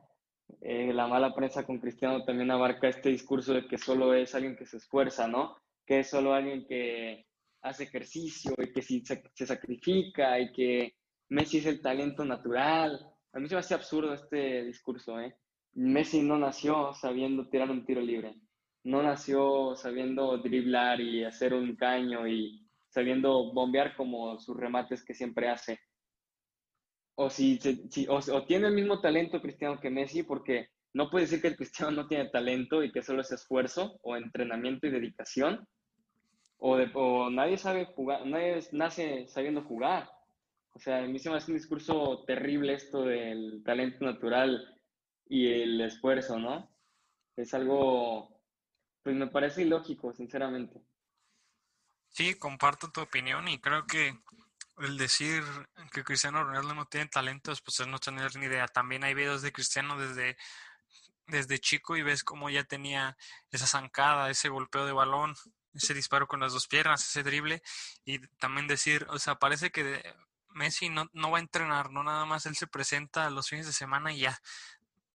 [0.64, 4.54] eh, la mala prensa con Cristiano también abarca este discurso de que solo es alguien
[4.54, 5.56] que se esfuerza, ¿no?
[5.84, 7.26] Que es solo alguien que
[7.62, 10.94] hace ejercicio y que si se, sacrifica y que
[11.30, 13.04] Messi es el talento natural.
[13.32, 15.34] A mí se me hace absurdo este discurso, ¿eh?
[15.74, 18.36] Messi no nació sabiendo tirar un tiro libre.
[18.84, 25.14] No nació sabiendo driblar y hacer un caño y sabiendo bombear como sus remates que
[25.14, 25.80] siempre hace
[27.14, 27.58] o si,
[28.08, 31.92] o, tiene el mismo talento Cristiano que Messi, porque no puede decir que el Cristiano
[31.92, 35.66] no tiene talento y que solo es esfuerzo o entrenamiento y dedicación,
[36.58, 36.90] o, de,
[37.32, 40.08] nadie sabe jugar, nadie nace sabiendo jugar.
[40.74, 44.78] O sea, a mí se me hace un discurso terrible esto del talento natural
[45.28, 46.70] y el esfuerzo, ¿no?
[47.36, 48.40] Es algo,
[49.02, 50.80] pues me parece ilógico, sinceramente.
[52.08, 54.14] Sí, comparto tu opinión y creo que
[54.78, 55.44] el decir
[55.92, 58.66] que Cristiano Ronaldo no tiene talentos, pues es no tener ni idea.
[58.66, 60.36] También hay videos de Cristiano desde,
[61.26, 63.16] desde chico y ves cómo ya tenía
[63.50, 65.34] esa zancada, ese golpeo de balón,
[65.74, 67.62] ese disparo con las dos piernas, ese drible.
[68.04, 70.02] Y también decir, o sea, parece que
[70.48, 73.72] Messi no, no va a entrenar, no nada más él se presenta los fines de
[73.72, 74.40] semana y ya.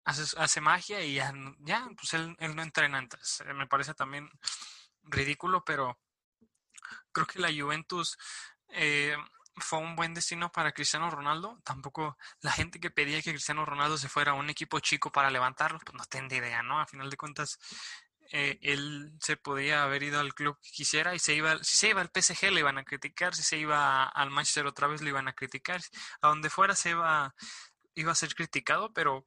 [0.05, 3.01] Hace, hace magia y ya, ya pues él, él no entrena.
[3.01, 4.31] Entonces, me parece también
[5.03, 5.99] ridículo, pero
[7.11, 8.17] creo que la Juventus
[8.69, 9.17] eh,
[9.57, 11.61] fue un buen destino para Cristiano Ronaldo.
[11.65, 15.31] Tampoco la gente que pedía que Cristiano Ronaldo se fuera a un equipo chico para
[15.31, 16.81] levantarlo, pues no tenía idea, ¿no?
[16.81, 17.59] A final de cuentas,
[18.33, 21.89] eh, él se podía haber ido al club que quisiera y se iba, si se
[21.91, 25.11] iba al PSG le iban a criticar, si se iba al Manchester otra vez le
[25.11, 25.81] iban a criticar,
[26.21, 27.35] a donde fuera se iba,
[27.95, 29.25] iba a ser criticado, pero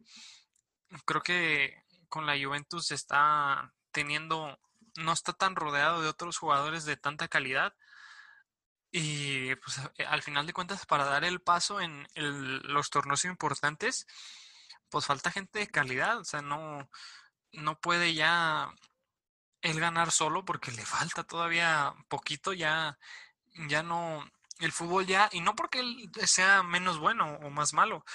[1.05, 1.75] creo que
[2.09, 4.59] con la Juventus está teniendo,
[4.97, 7.73] no está tan rodeado de otros jugadores de tanta calidad
[8.91, 14.07] y pues eh, al final de cuentas, para dar el paso en los torneos importantes,
[14.89, 16.19] pues falta gente de calidad.
[16.19, 16.89] O sea, no,
[17.51, 18.73] no puede ya
[19.61, 22.97] él ganar solo porque le falta todavía poquito, ya,
[23.67, 24.25] ya no,
[24.59, 28.05] el fútbol ya, y no porque él sea menos bueno o más malo,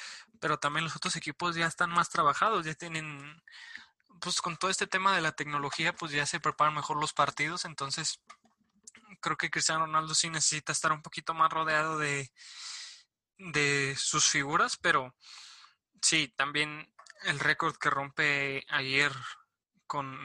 [0.41, 3.43] pero también los otros equipos ya están más trabajados, ya tienen,
[4.21, 7.65] pues con todo este tema de la tecnología, pues ya se preparan mejor los partidos,
[7.65, 8.21] entonces
[9.25, 12.31] creo que Cristiano Ronaldo sí necesita estar un poquito más rodeado de,
[13.39, 15.17] de sus figuras, pero
[16.03, 19.13] sí, también el récord que rompe ayer
[19.87, 20.19] con,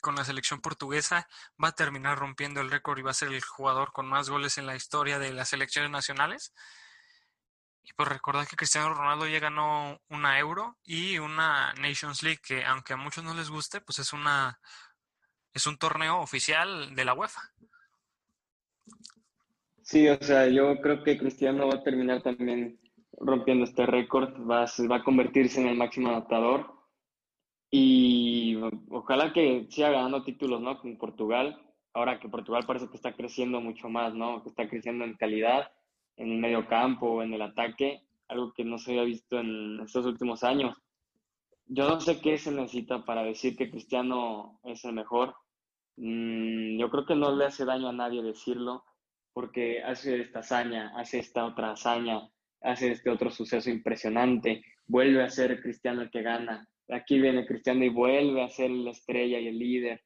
[0.00, 1.28] con la selección portuguesa
[1.62, 4.56] va a terminar rompiendo el récord y va a ser el jugador con más goles
[4.56, 6.54] en la historia de las selecciones nacionales.
[7.82, 12.64] Y pues recordar que Cristiano Ronaldo ya ganó una Euro y una Nations League, que
[12.64, 14.58] aunque a muchos no les guste, pues es una
[15.52, 17.52] es un torneo oficial de la UEFA.
[19.82, 22.78] Sí, o sea, yo creo que Cristiano va a terminar también
[23.12, 26.72] rompiendo este récord, va, a convertirse en el máximo anotador
[27.70, 28.56] y
[28.90, 30.78] ojalá que siga ganando títulos, ¿no?
[30.78, 31.60] Con Portugal,
[31.94, 34.42] ahora que Portugal parece que está creciendo mucho más, ¿no?
[34.42, 35.70] Que está creciendo en calidad,
[36.16, 40.06] en el medio campo, en el ataque, algo que no se había visto en estos
[40.06, 40.76] últimos años.
[41.66, 45.34] Yo no sé qué se necesita para decir que Cristiano es el mejor.
[46.00, 48.84] Mm, yo creo que no le hace daño a nadie decirlo,
[49.32, 52.20] porque hace esta hazaña, hace esta otra hazaña,
[52.60, 56.68] hace este otro suceso impresionante, vuelve a ser Cristiano el que gana.
[56.88, 60.04] Aquí viene Cristiano y vuelve a ser la estrella y el líder,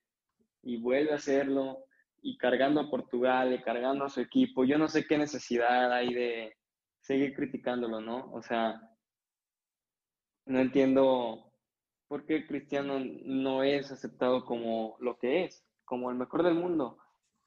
[0.62, 1.85] y vuelve a hacerlo,
[2.22, 4.64] y cargando a Portugal, y cargando a su equipo.
[4.64, 6.57] Yo no sé qué necesidad hay de
[7.00, 8.33] seguir criticándolo, ¿no?
[8.33, 8.81] O sea,
[10.46, 11.52] no entiendo
[12.09, 16.96] por qué Cristiano no es aceptado como lo que es, como el mejor del mundo.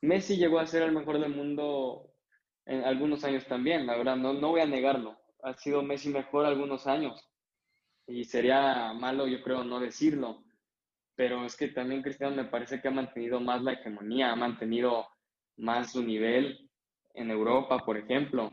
[0.01, 2.13] Messi llegó a ser el mejor del mundo
[2.67, 5.17] en algunos años también, la verdad, no, no voy a negarlo.
[5.41, 7.27] Ha sido Messi mejor algunos años
[8.05, 10.43] y sería malo, yo creo, no decirlo.
[11.15, 15.07] Pero es que también Cristiano me parece que ha mantenido más la hegemonía, ha mantenido
[15.57, 16.69] más su nivel
[17.15, 18.51] en Europa, por ejemplo.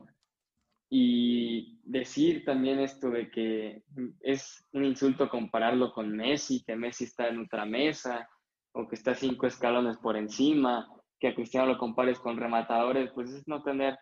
[0.88, 3.82] Y decir también esto de que
[4.22, 8.26] es un insulto compararlo con Messi, que Messi está en otra mesa
[8.72, 10.88] o que está cinco escalones por encima,
[11.20, 13.98] que a Cristiano lo compares con rematadores, pues es no tener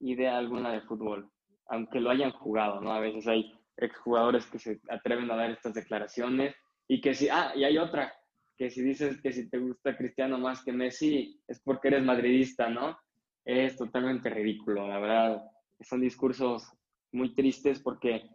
[0.00, 1.30] idea alguna de fútbol,
[1.66, 2.92] aunque lo hayan jugado, ¿no?
[2.92, 6.54] A veces hay exjugadores que se atreven a dar estas declaraciones
[6.88, 8.12] y que si, ah, y hay otra,
[8.56, 12.68] que si dices que si te gusta Cristiano más que Messi es porque eres madridista,
[12.68, 12.98] ¿no?
[13.44, 15.42] Es totalmente ridículo, la verdad
[15.80, 16.72] son discursos
[17.12, 18.28] muy tristes porque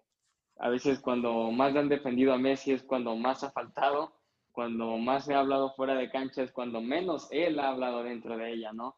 [0.58, 4.21] a veces cuando más han defendido a Messi es cuando más ha faltado,
[4.52, 8.54] cuando más ha hablado fuera de cancha es cuando menos él ha hablado dentro de
[8.54, 8.98] ella, ¿no?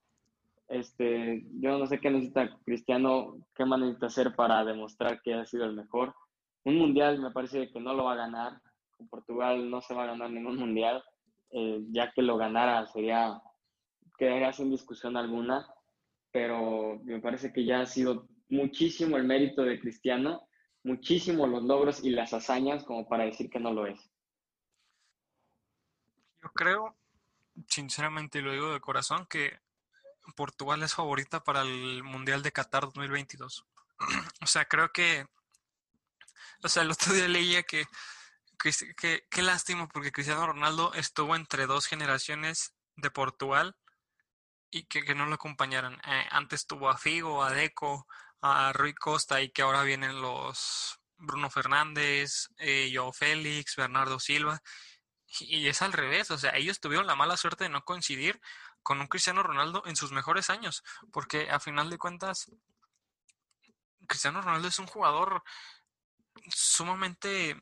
[0.67, 5.45] Este, yo no sé qué necesita Cristiano, qué más necesita hacer para demostrar que ha
[5.45, 6.15] sido el mejor.
[6.63, 8.61] Un mundial me parece que no lo va a ganar.
[9.09, 11.03] Portugal no se va a ganar ningún mundial.
[11.51, 13.39] Eh, ya que lo ganara sería,
[14.17, 15.67] quedaría sin discusión alguna.
[16.31, 20.47] Pero me parece que ya ha sido muchísimo el mérito de Cristiano,
[20.83, 24.12] muchísimo los logros y las hazañas como para decir que no lo es.
[26.43, 26.97] Yo creo,
[27.67, 29.59] sinceramente, y lo digo de corazón, que
[30.35, 33.65] Portugal es favorita para el Mundial de Qatar 2022.
[34.41, 35.25] o sea, creo que,
[36.61, 37.85] o sea, el otro día leía que,
[38.57, 43.77] que, qué lástima porque Cristiano Ronaldo estuvo entre dos generaciones de Portugal
[44.69, 45.93] y que, no lo acompañaran.
[46.05, 48.07] Eh, antes tuvo a Figo, a Deco,
[48.41, 54.61] a Rui Costa y que ahora vienen los Bruno Fernández, eh, Félix, Bernardo Silva.
[55.39, 58.39] Y es al revés, o sea, ellos tuvieron la mala suerte de no coincidir
[58.81, 62.51] con un Cristiano Ronaldo en sus mejores años, porque a final de cuentas,
[64.07, 65.43] Cristiano Ronaldo es un jugador
[66.53, 67.59] sumamente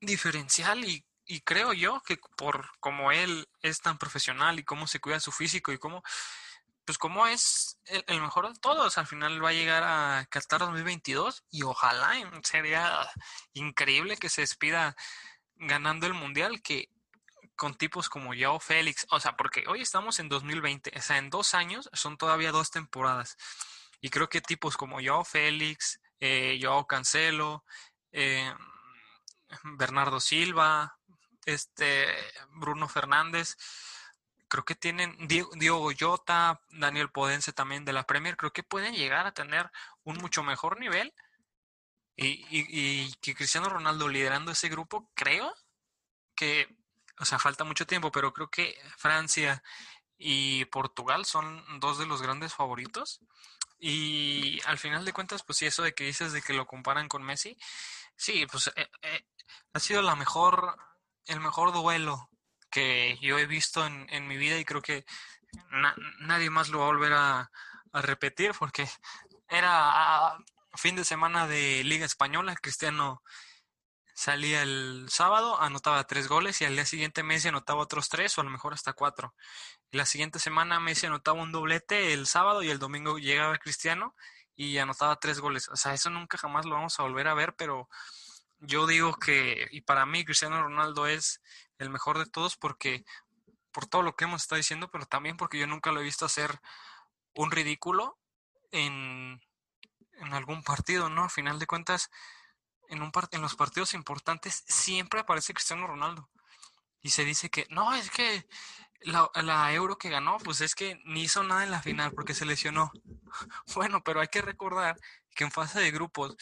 [0.00, 5.00] diferencial y, y creo yo que por como él es tan profesional y cómo se
[5.00, 6.02] cuida su físico y cómo
[6.88, 11.44] pues como es el, mejor de todos, al final va a llegar a Qatar 2022
[11.50, 13.06] y ojalá sería
[13.52, 14.96] increíble que se despida
[15.56, 16.88] ganando el mundial que
[17.58, 21.28] con tipos como Yao Félix, o sea, porque hoy estamos en 2020, o sea, en
[21.28, 23.36] dos años son todavía dos temporadas
[24.00, 27.64] y creo que tipos como Yao Félix, eh, Cancelo,
[28.12, 28.54] eh,
[29.76, 30.96] Bernardo Silva,
[31.44, 32.06] este
[32.50, 33.56] Bruno Fernández,
[34.48, 39.26] creo que tienen Diego, Goyota, Daniel Podense también de la Premier, creo que pueden llegar
[39.26, 39.70] a tener
[40.04, 41.12] un mucho mejor nivel.
[42.20, 45.54] Y, que Cristiano Ronaldo liderando ese grupo, creo
[46.34, 46.76] que,
[47.20, 49.62] o sea, falta mucho tiempo, pero creo que Francia
[50.16, 53.20] y Portugal son dos de los grandes favoritos.
[53.80, 57.08] Y al final de cuentas, pues sí, eso de que dices de que lo comparan
[57.08, 57.56] con Messi,
[58.16, 59.24] sí, pues eh, eh,
[59.72, 60.76] ha sido la mejor,
[61.26, 62.28] el mejor duelo
[62.70, 65.06] que yo he visto en, en mi vida y creo que
[66.20, 67.50] nadie más lo va a volver a,
[67.90, 68.86] repetir porque
[69.48, 70.36] era
[70.74, 73.22] fin de semana de Liga Española, Cristiano
[74.18, 78.40] salía el sábado, anotaba tres goles y al día siguiente Messi anotaba otros tres o
[78.40, 79.32] a lo mejor hasta cuatro.
[79.92, 84.16] La siguiente semana Messi anotaba un doblete el sábado y el domingo llegaba Cristiano
[84.56, 85.68] y anotaba tres goles.
[85.68, 87.88] O sea, eso nunca jamás lo vamos a volver a ver, pero
[88.58, 91.40] yo digo que, y para mí Cristiano Ronaldo es
[91.78, 93.04] el mejor de todos porque
[93.70, 96.26] por todo lo que hemos estado diciendo, pero también porque yo nunca lo he visto
[96.26, 96.60] hacer
[97.36, 98.18] un ridículo
[98.72, 99.40] en,
[100.14, 101.22] en algún partido, ¿no?
[101.22, 102.10] A final de cuentas,
[102.88, 106.28] en, un en los partidos importantes siempre aparece Cristiano Ronaldo.
[107.00, 108.46] Y se dice que, no, es que
[109.02, 112.46] la, Euro que ganó, pues es que ni hizo nada en la final porque se
[112.46, 112.90] lesionó.
[113.74, 114.98] Bueno, pero hay que recordar
[115.34, 116.36] que en fase de grupos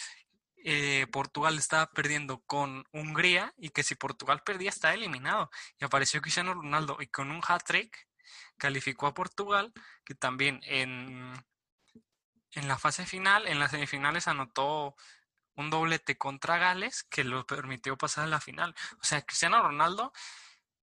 [0.65, 5.51] eh, Portugal estaba perdiendo con Hungría y que si Portugal perdía estaba eliminado.
[5.79, 8.09] Y apareció Cristiano Ronaldo y con un hat-trick
[8.57, 9.73] calificó a Portugal,
[10.05, 11.35] que también en,
[12.53, 14.97] en la fase final, en las semifinales anotó
[15.57, 18.75] un doblete contra Gales que lo permitió pasar a la final.
[19.01, 20.13] O sea, Cristiano Ronaldo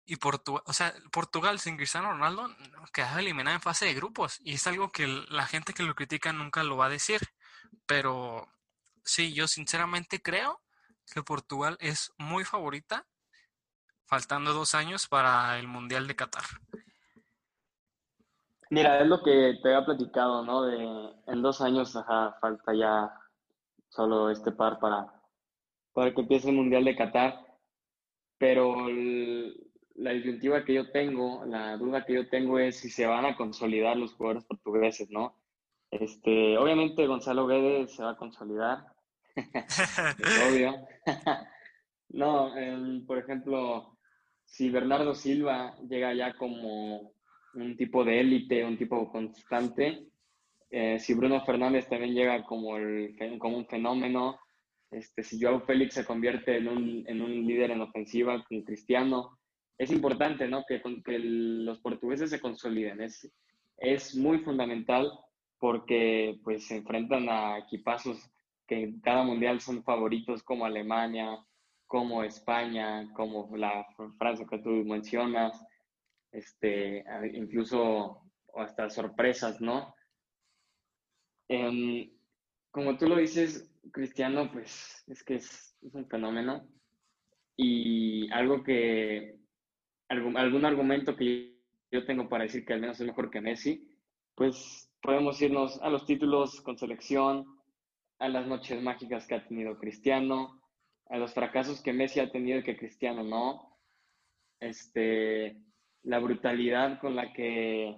[0.04, 2.48] y Portugal, o sea, Portugal sin Cristiano Ronaldo
[2.92, 6.32] quedaba eliminado en fase de grupos y es algo que la gente que lo critica
[6.32, 7.20] nunca lo va a decir,
[7.86, 8.48] pero
[9.04, 10.60] sí, yo sinceramente creo
[11.12, 13.06] que Portugal es muy favorita,
[14.06, 16.44] faltando dos años para el Mundial de Qatar.
[18.70, 20.62] Mira, es lo que te había platicado, ¿no?
[20.62, 20.74] De
[21.26, 23.10] en dos años, ajá, falta ya
[23.88, 25.12] solo este par para,
[25.92, 27.46] para que empiece el Mundial de Qatar.
[28.38, 33.06] Pero el, la disyuntiva que yo tengo, la duda que yo tengo es si se
[33.06, 35.34] van a consolidar los jugadores portugueses, ¿no?
[35.90, 38.84] Este, obviamente Gonzalo Guedes se va a consolidar,
[40.50, 40.74] obvio.
[42.10, 42.52] no,
[43.06, 43.98] por ejemplo,
[44.44, 47.12] si Bernardo Silva llega ya como
[47.54, 50.07] un tipo de élite, un tipo constante,
[50.70, 54.38] eh, si Bruno Fernández también llega como, el, como un fenómeno,
[54.90, 59.38] este, si Joao Félix se convierte en un, en un líder en ofensiva con Cristiano,
[59.76, 60.64] es importante, ¿no?
[60.66, 63.00] Que, que los portugueses se consoliden.
[63.00, 63.30] Es,
[63.76, 65.10] es muy fundamental
[65.58, 68.30] porque pues se enfrentan a equipazos
[68.66, 71.38] que en cada mundial son favoritos como Alemania,
[71.86, 73.86] como España, como la
[74.18, 75.64] Francia que tú mencionas,
[76.32, 78.20] este, incluso
[78.54, 79.94] hasta sorpresas, ¿no?
[81.48, 82.10] Em,
[82.70, 86.68] como tú lo dices, Cristiano, pues es que es, un fenómeno.
[87.56, 89.38] Y algo que
[90.08, 91.58] algún, algún argumento que
[91.90, 93.88] yo tengo para decir que al menos es mejor que Messi,
[94.34, 97.46] pues podemos irnos a los títulos con selección,
[98.18, 100.60] a las noches mágicas que ha tenido Cristiano,
[101.06, 103.78] a los fracasos que Messi ha tenido y que Cristiano no,
[104.60, 105.56] este,
[106.02, 107.96] la brutalidad con la que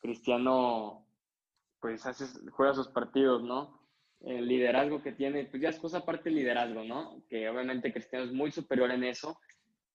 [0.00, 1.03] Cristiano
[1.84, 2.02] pues
[2.52, 3.78] juega sus partidos, ¿no?
[4.22, 7.22] El liderazgo que tiene, pues ya es cosa aparte del liderazgo, ¿no?
[7.28, 9.38] Que obviamente Cristiano es muy superior en eso,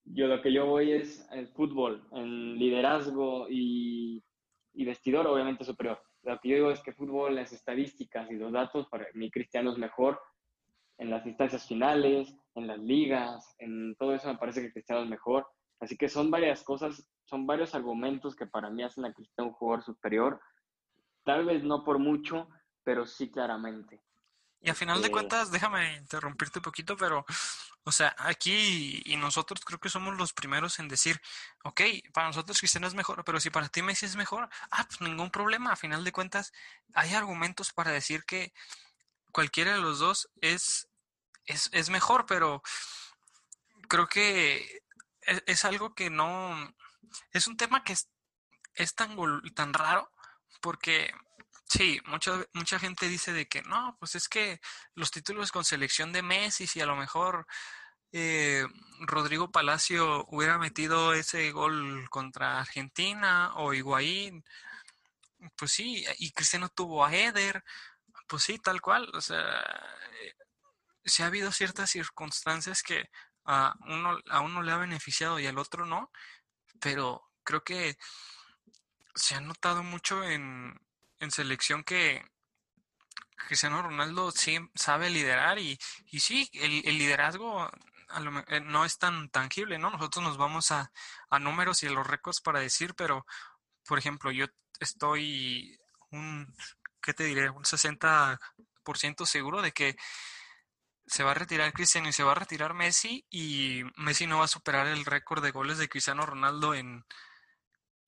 [0.06, 4.24] yo lo que yo voy es el fútbol, en liderazgo y,
[4.76, 6.00] y, vestidor, obviamente superior.
[6.22, 9.72] Lo que yo digo es que fútbol, las estadísticas y los datos, para mí Cristiano
[9.72, 10.22] es mejor
[11.00, 15.10] en las instancias finales, en las ligas, en todo eso me parece que Cristiano es
[15.10, 15.48] mejor.
[15.80, 19.56] Así que son varias cosas, son varios argumentos que para mí hacen a Cristiano un
[19.56, 20.40] jugador superior.
[21.24, 22.50] Tal vez no por mucho,
[22.84, 24.02] pero sí claramente.
[24.62, 27.26] Y a final de este cuentas, déjame interrumpirte un poquito, pero
[27.84, 31.20] o sea, aquí y nosotros creo que somos los primeros en decir,
[31.64, 31.82] ok,
[32.14, 35.32] para nosotros Cristiano es mejor, pero si para ti Messi es mejor, ah, pues ningún
[35.32, 35.72] problema.
[35.72, 36.52] A final de cuentas,
[36.94, 38.54] hay argumentos para decir que
[39.32, 40.90] cualquiera de los dos es,
[41.46, 42.62] es, es mejor, pero
[43.88, 44.84] creo que
[45.22, 46.56] es, es, algo que no,
[47.32, 48.10] es un tema que es,
[48.76, 49.16] es tan,
[49.56, 50.12] tan raro
[50.62, 51.12] porque
[51.70, 54.60] Sí, mucha, mucha gente dice de que no, pues es que
[54.96, 57.46] los títulos con selección de Messi, si a lo mejor
[58.12, 58.66] eh,
[59.02, 64.44] Rodrigo Palacio hubiera metido ese gol contra Argentina o Higuaín,
[65.56, 67.64] pues sí, y Cristiano tuvo a Eder,
[68.28, 69.62] pues sí, tal cual, o sea,
[70.24, 70.36] eh,
[71.06, 73.10] sí ha habido ciertas circunstancias que
[73.46, 76.12] a uno, a uno le ha beneficiado y al otro no,
[76.80, 77.98] pero creo que
[79.20, 80.80] se ha notado mucho en,
[81.20, 82.24] en selección que
[83.36, 85.78] Cristiano Ronaldo sí sabe liderar y,
[86.12, 87.70] y sí, el, el liderazgo
[88.48, 89.92] eh, no es tan tangible, ¿no?
[89.92, 90.92] Nosotros nos vamos a,
[91.30, 93.26] a números y a los récords para decir, pero,
[93.86, 94.46] por ejemplo, yo
[94.80, 95.78] estoy
[96.12, 96.54] un,
[97.02, 97.50] ¿qué te diré?
[97.50, 99.96] Un 60% seguro de que
[101.06, 104.46] se va a retirar Cristiano y se va a retirar Messi y Messi no va
[104.46, 107.04] a superar el récord de goles de Cristiano Ronaldo en,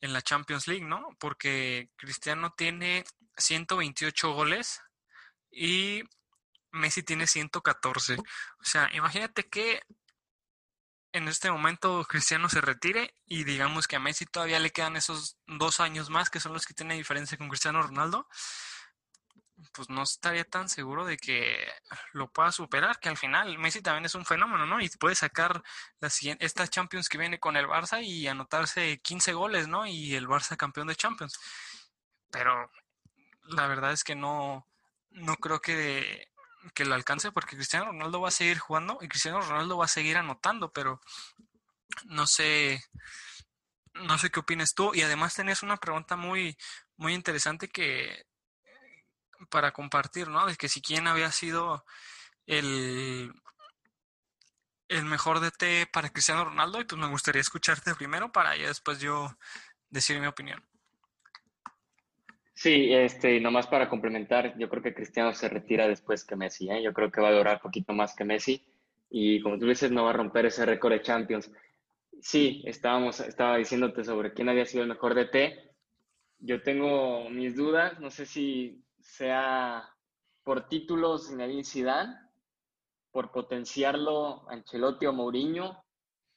[0.02, 1.16] en la Champions League, ¿no?
[1.20, 3.06] Porque Cristiano tiene
[3.38, 4.82] 128 goles
[5.52, 6.04] y
[6.72, 8.18] Messi tiene 114.
[8.18, 9.82] O sea, imagínate que
[11.14, 15.38] en este momento Cristiano se retire y digamos que a Messi todavía le quedan esos
[15.46, 18.28] dos años más que son los que tiene diferencia con Cristiano Ronaldo
[19.74, 21.68] pues no estaría tan seguro de que
[22.14, 24.82] lo pueda superar, que al final Messi también es un fenómeno, ¿no?
[24.82, 25.62] Y puede sacar
[26.00, 29.86] la siguiente, esta Champions que viene con el Barça y anotarse 15 goles, ¿no?
[29.86, 31.38] Y el Barça campeón de Champions.
[32.32, 32.72] Pero
[33.44, 34.68] la verdad es que no,
[35.12, 36.28] no creo que,
[36.74, 39.90] que lo alcance porque Cristiano Ronaldo va a seguir jugando y Cristiano Ronaldo va a
[39.90, 41.02] seguir anotando, pero
[42.06, 42.84] no sé,
[43.94, 44.94] no sé qué opinas tú.
[44.94, 46.58] Y además tenías una pregunta muy,
[46.98, 48.26] muy interesante que
[49.50, 50.46] para compartir, ¿no?
[50.46, 51.86] De que si quién había sido
[52.46, 53.34] el,
[54.88, 56.82] el mejor DT para Cristiano Ronaldo.
[56.82, 59.30] Y pues me gustaría escucharte primero para ya después yo
[59.90, 60.62] decir mi opinión.
[62.54, 66.84] Sí, este, nomás para complementar, yo creo que Cristiano se retira después que Messi, ¿eh?
[66.84, 68.64] Yo creo que va a durar poquito más que Messi
[69.10, 71.52] y como tú dices, no va a romper ese récord de Champions.
[72.22, 75.72] Sí, estábamos, estaba diciéndote sobre quién había sido el mejor DT.
[76.40, 79.90] Yo tengo mis dudas, no sé si sea
[80.44, 82.16] por títulos Zinedine Zidane,
[83.12, 85.84] por potenciarlo Ancelotti o Mourinho,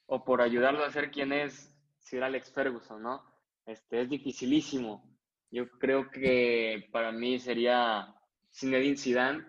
[0.07, 3.23] o por ayudarlo a ser quien es Sir Alex Ferguson, ¿no?
[3.65, 5.03] Este, es dificilísimo.
[5.51, 8.15] Yo creo que para mí sería
[8.53, 9.47] Zinedine Zidane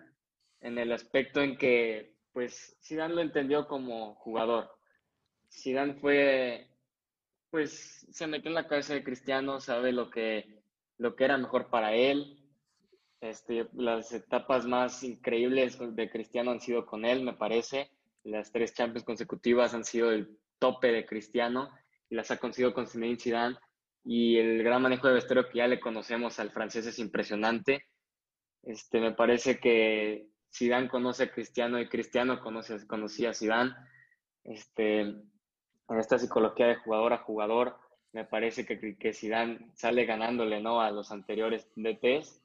[0.60, 4.70] en el aspecto en que, pues, Zidane lo entendió como jugador.
[5.50, 6.70] Zidane fue,
[7.50, 10.62] pues, se metió en la cabeza de Cristiano, sabe lo que,
[10.96, 12.35] lo que era mejor para él.
[13.20, 17.90] Este, las etapas más increíbles de Cristiano han sido con él, me parece.
[18.24, 21.70] Las tres Champions consecutivas han sido el tope de Cristiano
[22.08, 23.56] y las ha conseguido con Zinedine Zidane
[24.04, 27.86] y el gran manejo de vestuario que ya le conocemos al francés es impresionante.
[28.62, 33.74] Este, me parece que Zidane conoce a Cristiano y Cristiano conoce, conocía a Zidane.
[34.44, 37.76] Este, en esta psicología de jugador a jugador,
[38.12, 40.80] me parece que, que Zidane sale ganándole ¿no?
[40.80, 42.40] a los anteriores DTs.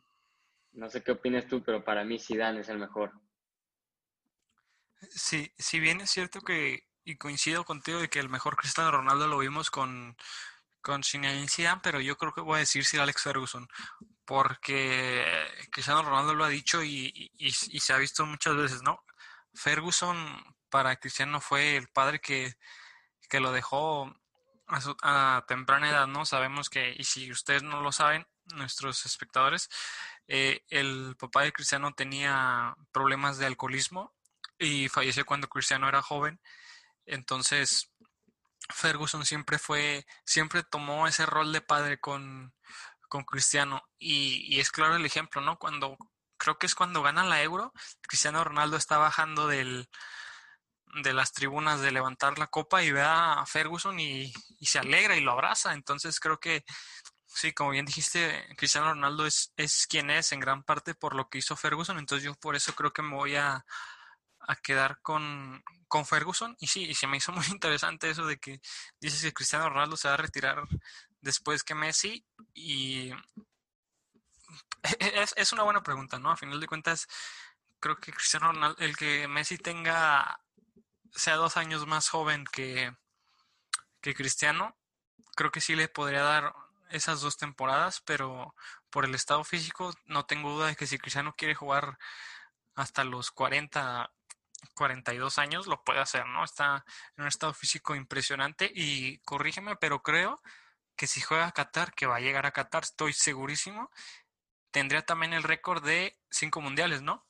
[0.73, 3.11] No sé qué opinas tú, pero para mí Zidane es el mejor.
[5.09, 9.27] Sí, si bien es cierto que, y coincido contigo de que el mejor Cristiano Ronaldo
[9.27, 10.15] lo vimos con
[10.81, 13.67] con Zinedine Zidane, pero yo creo que voy a decir Sir Alex Ferguson,
[14.25, 15.25] porque
[15.71, 17.31] Cristiano Ronaldo lo ha dicho y,
[17.79, 19.03] se ha visto muchas veces, ¿no?
[19.53, 20.17] Ferguson
[20.69, 22.55] para Cristiano fue el padre que,
[23.39, 24.13] lo dejó
[24.67, 26.25] a, temprana edad, ¿no?
[26.25, 29.69] Sabemos que, y si ustedes no lo saben, nuestros espectadores,
[30.27, 34.13] eh, el papá de Cristiano tenía problemas de alcoholismo
[34.59, 36.39] y falleció cuando Cristiano era joven.
[37.05, 37.91] Entonces,
[38.69, 42.53] Ferguson siempre fue, siempre tomó ese rol de padre con,
[43.09, 45.57] con Cristiano y, es claro el ejemplo, ¿no?
[45.57, 45.97] Cuando,
[46.37, 49.89] creo que es cuando gana la Euro, Cristiano Ronaldo está bajando del,
[51.03, 55.21] de las tribunas de levantar la copa y ve a Ferguson y, se alegra y
[55.21, 55.73] lo abraza.
[55.73, 56.63] Entonces creo que,
[57.33, 61.29] sí, como bien dijiste, Cristiano Ronaldo es, es quien es en gran parte por lo
[61.29, 61.97] que hizo Ferguson.
[61.99, 63.65] Entonces yo por eso creo que me voy a,
[64.39, 66.55] a quedar con, con Ferguson.
[66.59, 68.61] Y sí, y se me hizo muy interesante eso de que
[68.99, 70.63] dices que Cristiano Ronaldo se va a retirar
[71.21, 72.25] después que Messi.
[72.53, 73.11] Y
[74.99, 76.31] es, es una buena pregunta, ¿no?
[76.31, 77.07] A final de cuentas,
[77.79, 80.41] creo que Cristiano Ronaldo, el que Messi tenga,
[81.13, 82.93] sea dos años más joven que,
[84.01, 84.77] que Cristiano,
[85.35, 86.53] creo que sí le podría dar
[86.91, 88.55] esas dos temporadas, pero
[88.89, 91.97] por el estado físico no tengo duda de que si Cristiano quiere jugar
[92.75, 94.11] hasta los 40
[94.75, 96.43] 42 años lo puede hacer, ¿no?
[96.43, 96.85] Está
[97.17, 100.41] en un estado físico impresionante y corrígeme, pero creo
[100.95, 103.89] que si juega a Qatar, que va a llegar a Qatar, estoy segurísimo,
[104.71, 107.25] tendría también el récord de cinco mundiales, ¿no?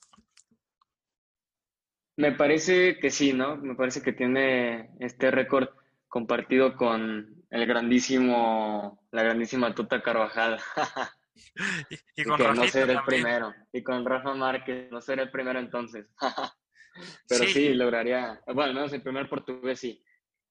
[2.17, 3.55] Me parece que sí, ¿no?
[3.57, 5.69] Me parece que tiene este récord
[6.07, 10.59] compartido con el grandísimo, la grandísima Tuta Carvajal.
[12.15, 13.53] y, con que no ser el primero.
[13.71, 16.07] Y con Rafa Márquez, no ser el primero entonces.
[17.27, 17.73] Pero sí.
[17.73, 20.03] lograría, bueno, al menos el primer portugués sí,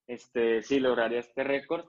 [0.06, 1.84] este, sí lograría este récord.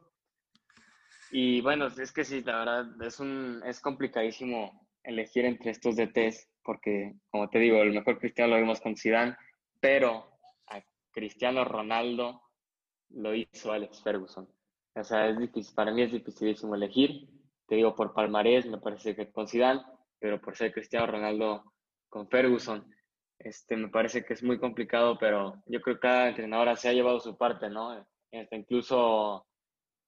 [1.31, 6.49] Y bueno, es que sí, la verdad, es, un, es complicadísimo elegir entre estos DTs,
[6.63, 9.37] porque, como te digo, el mejor Cristiano lo vimos con Zidane,
[9.79, 12.41] pero a Cristiano Ronaldo
[13.09, 14.47] lo hizo Alex Ferguson.
[14.95, 17.27] O sea, es difícil, para mí es dificilísimo elegir.
[17.67, 19.81] Te digo, por palmarés me parece que con Zidane,
[20.19, 21.63] pero por ser Cristiano Ronaldo
[22.09, 22.85] con Ferguson.
[23.39, 26.93] Este, me parece que es muy complicado, pero yo creo que cada entrenador se ha
[26.93, 28.05] llevado su parte, ¿no?
[28.29, 29.47] Este, incluso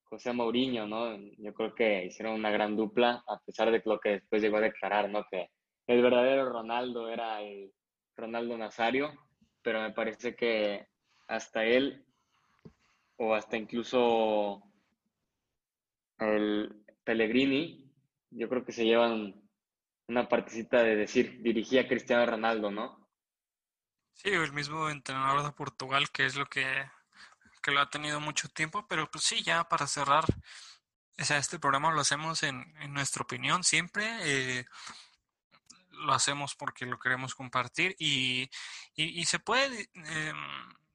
[0.04, 1.18] José Mourinho, ¿no?
[1.38, 4.62] Yo creo que hicieron una gran dupla, a pesar de lo que después llegó a
[4.62, 5.26] declarar, ¿no?
[5.32, 5.50] Que
[5.88, 7.74] el verdadero Ronaldo era el
[8.16, 9.12] Ronaldo Nazario,
[9.64, 10.88] pero me parece que
[11.28, 12.06] hasta él,
[13.18, 14.62] o hasta incluso
[16.26, 17.91] el Pellegrini,
[18.30, 19.43] yo creo que se llevan
[20.07, 23.09] una partecita de decir, dirigía a Cristiano Ronaldo, ¿no?
[24.13, 26.65] Sí, el mismo entrenador de Portugal, que es lo que,
[27.67, 30.26] lo ha tenido mucho tiempo, pero pues sí, ya para cerrar,
[31.17, 34.65] este programa lo hacemos en, nuestra opinión siempre, eh,
[35.89, 38.49] lo hacemos porque lo queremos compartir y,
[38.95, 40.36] y, se puede em,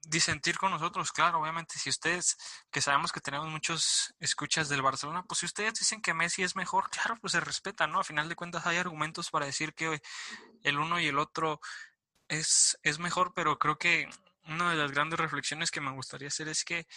[0.01, 2.37] disentir con nosotros, claro, obviamente, si ustedes,
[2.71, 6.55] que sabemos que tenemos muchos escuchas del Barcelona, pues si ustedes dicen que Messi es
[6.55, 7.99] mejor, claro, pues se respeta, ¿no?
[7.99, 10.01] A final de cuentas hay argumentos para decir que
[10.63, 11.59] el uno y el otro
[12.27, 14.09] es, es mejor, pero creo que
[14.45, 16.87] una de las grandes reflexiones que me gustaría hacer es que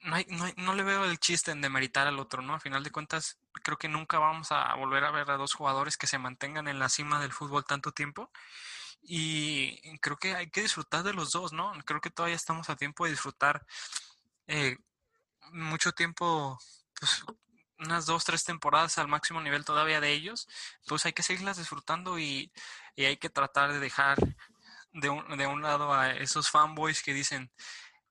[0.00, 2.54] no, hay, no, no, le veo el chiste en demeritar al otro, ¿no?
[2.54, 5.96] A final de cuentas, creo que nunca vamos a volver a ver a dos jugadores
[5.96, 8.30] que se mantengan en la cima del fútbol tanto tiempo.
[9.02, 11.72] Y creo que hay que disfrutar de los dos, ¿no?
[11.84, 13.66] Creo que todavía estamos a tiempo de disfrutar
[14.46, 14.76] eh,
[15.52, 16.58] mucho tiempo,
[16.98, 17.24] pues
[17.78, 20.48] unas dos, tres temporadas al máximo nivel todavía de ellos.
[20.86, 22.52] Pues hay que seguirlas disfrutando y,
[22.96, 24.18] y hay que tratar de dejar
[24.92, 27.50] de un, de un lado a esos fanboys que dicen,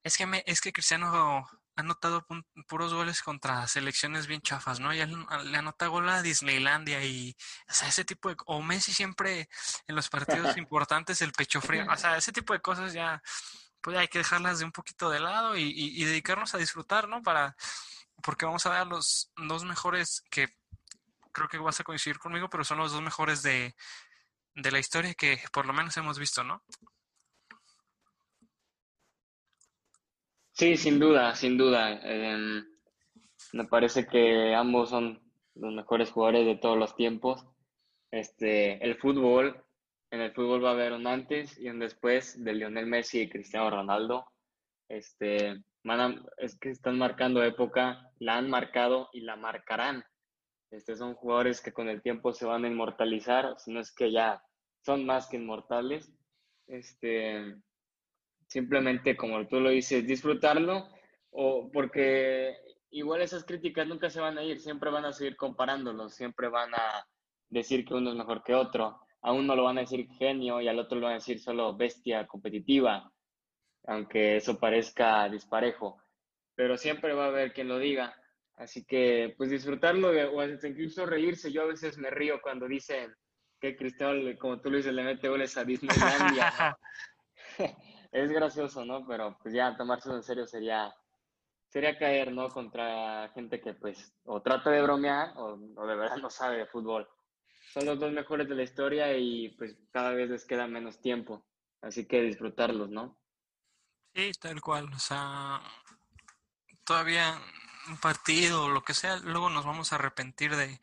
[0.04, 2.26] es que, me, es que Cristiano anotado
[2.68, 4.94] puros goles contra selecciones bien chafas, ¿no?
[4.94, 7.36] Ya le anota gol a Disneylandia y,
[7.70, 8.36] o sea, ese tipo de...
[8.48, 9.48] O Messi siempre
[9.88, 13.22] en los partidos importantes el pecho frío, o sea, ese tipo de cosas ya,
[13.82, 17.08] pues hay que dejarlas de un poquito de lado y, y, y dedicarnos a disfrutar,
[17.08, 17.22] ¿no?
[17.22, 17.56] Para,
[18.24, 20.50] porque vamos a ver los dos mejores que
[21.32, 23.76] creo que vas a coincidir conmigo, pero son los dos mejores de,
[24.56, 26.64] de la historia que por lo menos hemos visto, ¿no?
[30.58, 32.00] Sí, sin duda, sin duda.
[32.04, 32.64] Eh,
[33.54, 35.22] me parece que ambos son
[35.54, 37.46] los mejores jugadores de todos los tiempos.
[38.10, 39.64] Este, el fútbol,
[40.10, 43.30] en el fútbol va a haber un antes y un después de Lionel Messi y
[43.30, 44.26] Cristiano Ronaldo.
[44.90, 50.04] Este, van a, es que están marcando época, la han marcado y la marcarán.
[50.72, 54.12] Este, son jugadores que con el tiempo se van a inmortalizar, si no es que
[54.12, 54.42] ya
[54.84, 56.12] son más que inmortales.
[56.66, 57.58] Este,
[58.48, 60.90] simplemente, como tú lo dices, disfrutarlo,
[61.32, 62.56] o porque
[62.90, 66.74] igual esas críticas nunca se van a ir, siempre van a seguir comparándolos, siempre van
[66.74, 67.08] a
[67.50, 69.00] decir que uno es mejor que otro.
[69.22, 71.76] A uno lo van a decir genio y al otro lo van a decir solo
[71.76, 73.12] bestia competitiva,
[73.86, 75.98] aunque eso parezca disparejo.
[76.56, 78.16] Pero siempre va a haber quien lo diga.
[78.56, 81.52] Así que, pues disfrutarlo o incluso reírse.
[81.52, 83.14] Yo a veces me río cuando dicen
[83.60, 86.78] que Cristiano, como tú lo dices, le mete goles a Disneylandia.
[88.12, 89.06] es gracioso, ¿no?
[89.06, 90.94] Pero pues ya tomárselo en serio sería,
[91.70, 92.50] sería caer, ¿no?
[92.50, 97.08] Contra gente que pues o trata de bromear o, de verdad no sabe de fútbol.
[97.74, 101.46] Son los dos mejores de la historia y pues cada vez les queda menos tiempo.
[101.82, 103.18] Así que disfrutarlos, ¿no?
[104.16, 104.92] Sí, tal cual.
[104.94, 105.62] O sea,
[106.84, 107.40] todavía
[107.88, 110.80] un partido o lo que sea, luego nos vamos a arrepentir de,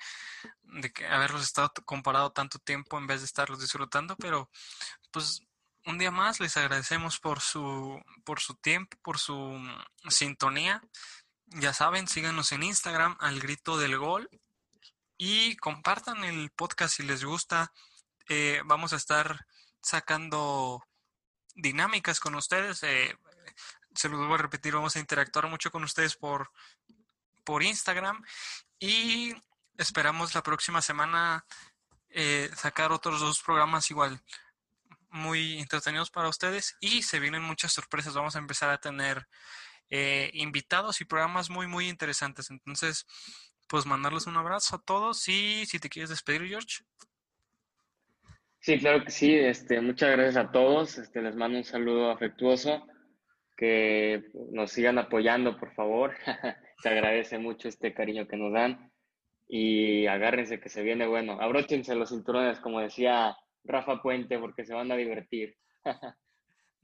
[0.63, 4.51] de que haberlos estado comparado tanto tiempo en vez de estarlos disfrutando, pero
[5.11, 5.43] pues
[5.87, 9.61] un día más les agradecemos por su, por su tiempo, por su
[10.09, 10.83] sintonía.
[11.47, 14.29] Ya saben, síganos en Instagram al grito del gol
[15.19, 17.73] y compartan el podcast si les gusta.
[18.29, 19.47] Eh, vamos a estar
[19.83, 20.83] sacando
[21.55, 22.83] dinámicas con ustedes.
[22.83, 23.17] Eh,
[23.95, 26.51] se los voy a repetir, vamos a interactuar mucho con ustedes por,
[27.45, 28.25] por Instagram
[28.79, 29.35] y
[29.77, 31.45] esperamos la próxima semana
[32.09, 34.23] eh, sacar otros dos programas igual
[35.15, 38.15] muy entretenidos para ustedes y se vienen muchas sorpresas.
[38.15, 39.27] Vamos a empezar a tener
[39.89, 42.51] eh, invitados y programas muy, muy interesantes.
[42.51, 43.07] Entonces,
[43.69, 46.85] pues mandarles un abrazo a todos y si te quieres despedir, George.
[48.59, 49.33] Sí, claro que sí.
[49.35, 50.99] Este, muchas gracias a todos.
[50.99, 52.87] Este, les mando un saludo afectuoso.
[53.57, 56.17] Que nos sigan apoyando, por favor.
[56.83, 58.91] se agradece mucho este cariño que nos dan.
[59.47, 61.41] Y agárrense que se viene bueno.
[61.41, 65.57] Abróchense los cinturones, como decía Rafa Puente porque se van a divertir.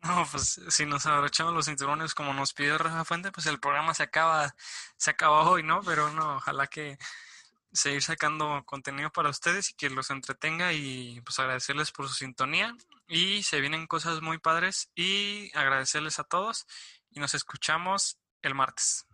[0.02, 3.92] No, pues si nos abrochamos los cinturones como nos pide Rafa Fuente, pues el programa
[3.92, 4.54] se acaba,
[4.96, 5.82] se acaba hoy, ¿no?
[5.82, 6.96] Pero no, ojalá que
[7.72, 12.74] seguir sacando contenido para ustedes y que los entretenga y pues agradecerles por su sintonía
[13.08, 16.66] y se vienen cosas muy padres y agradecerles a todos
[17.10, 19.06] y nos escuchamos el martes.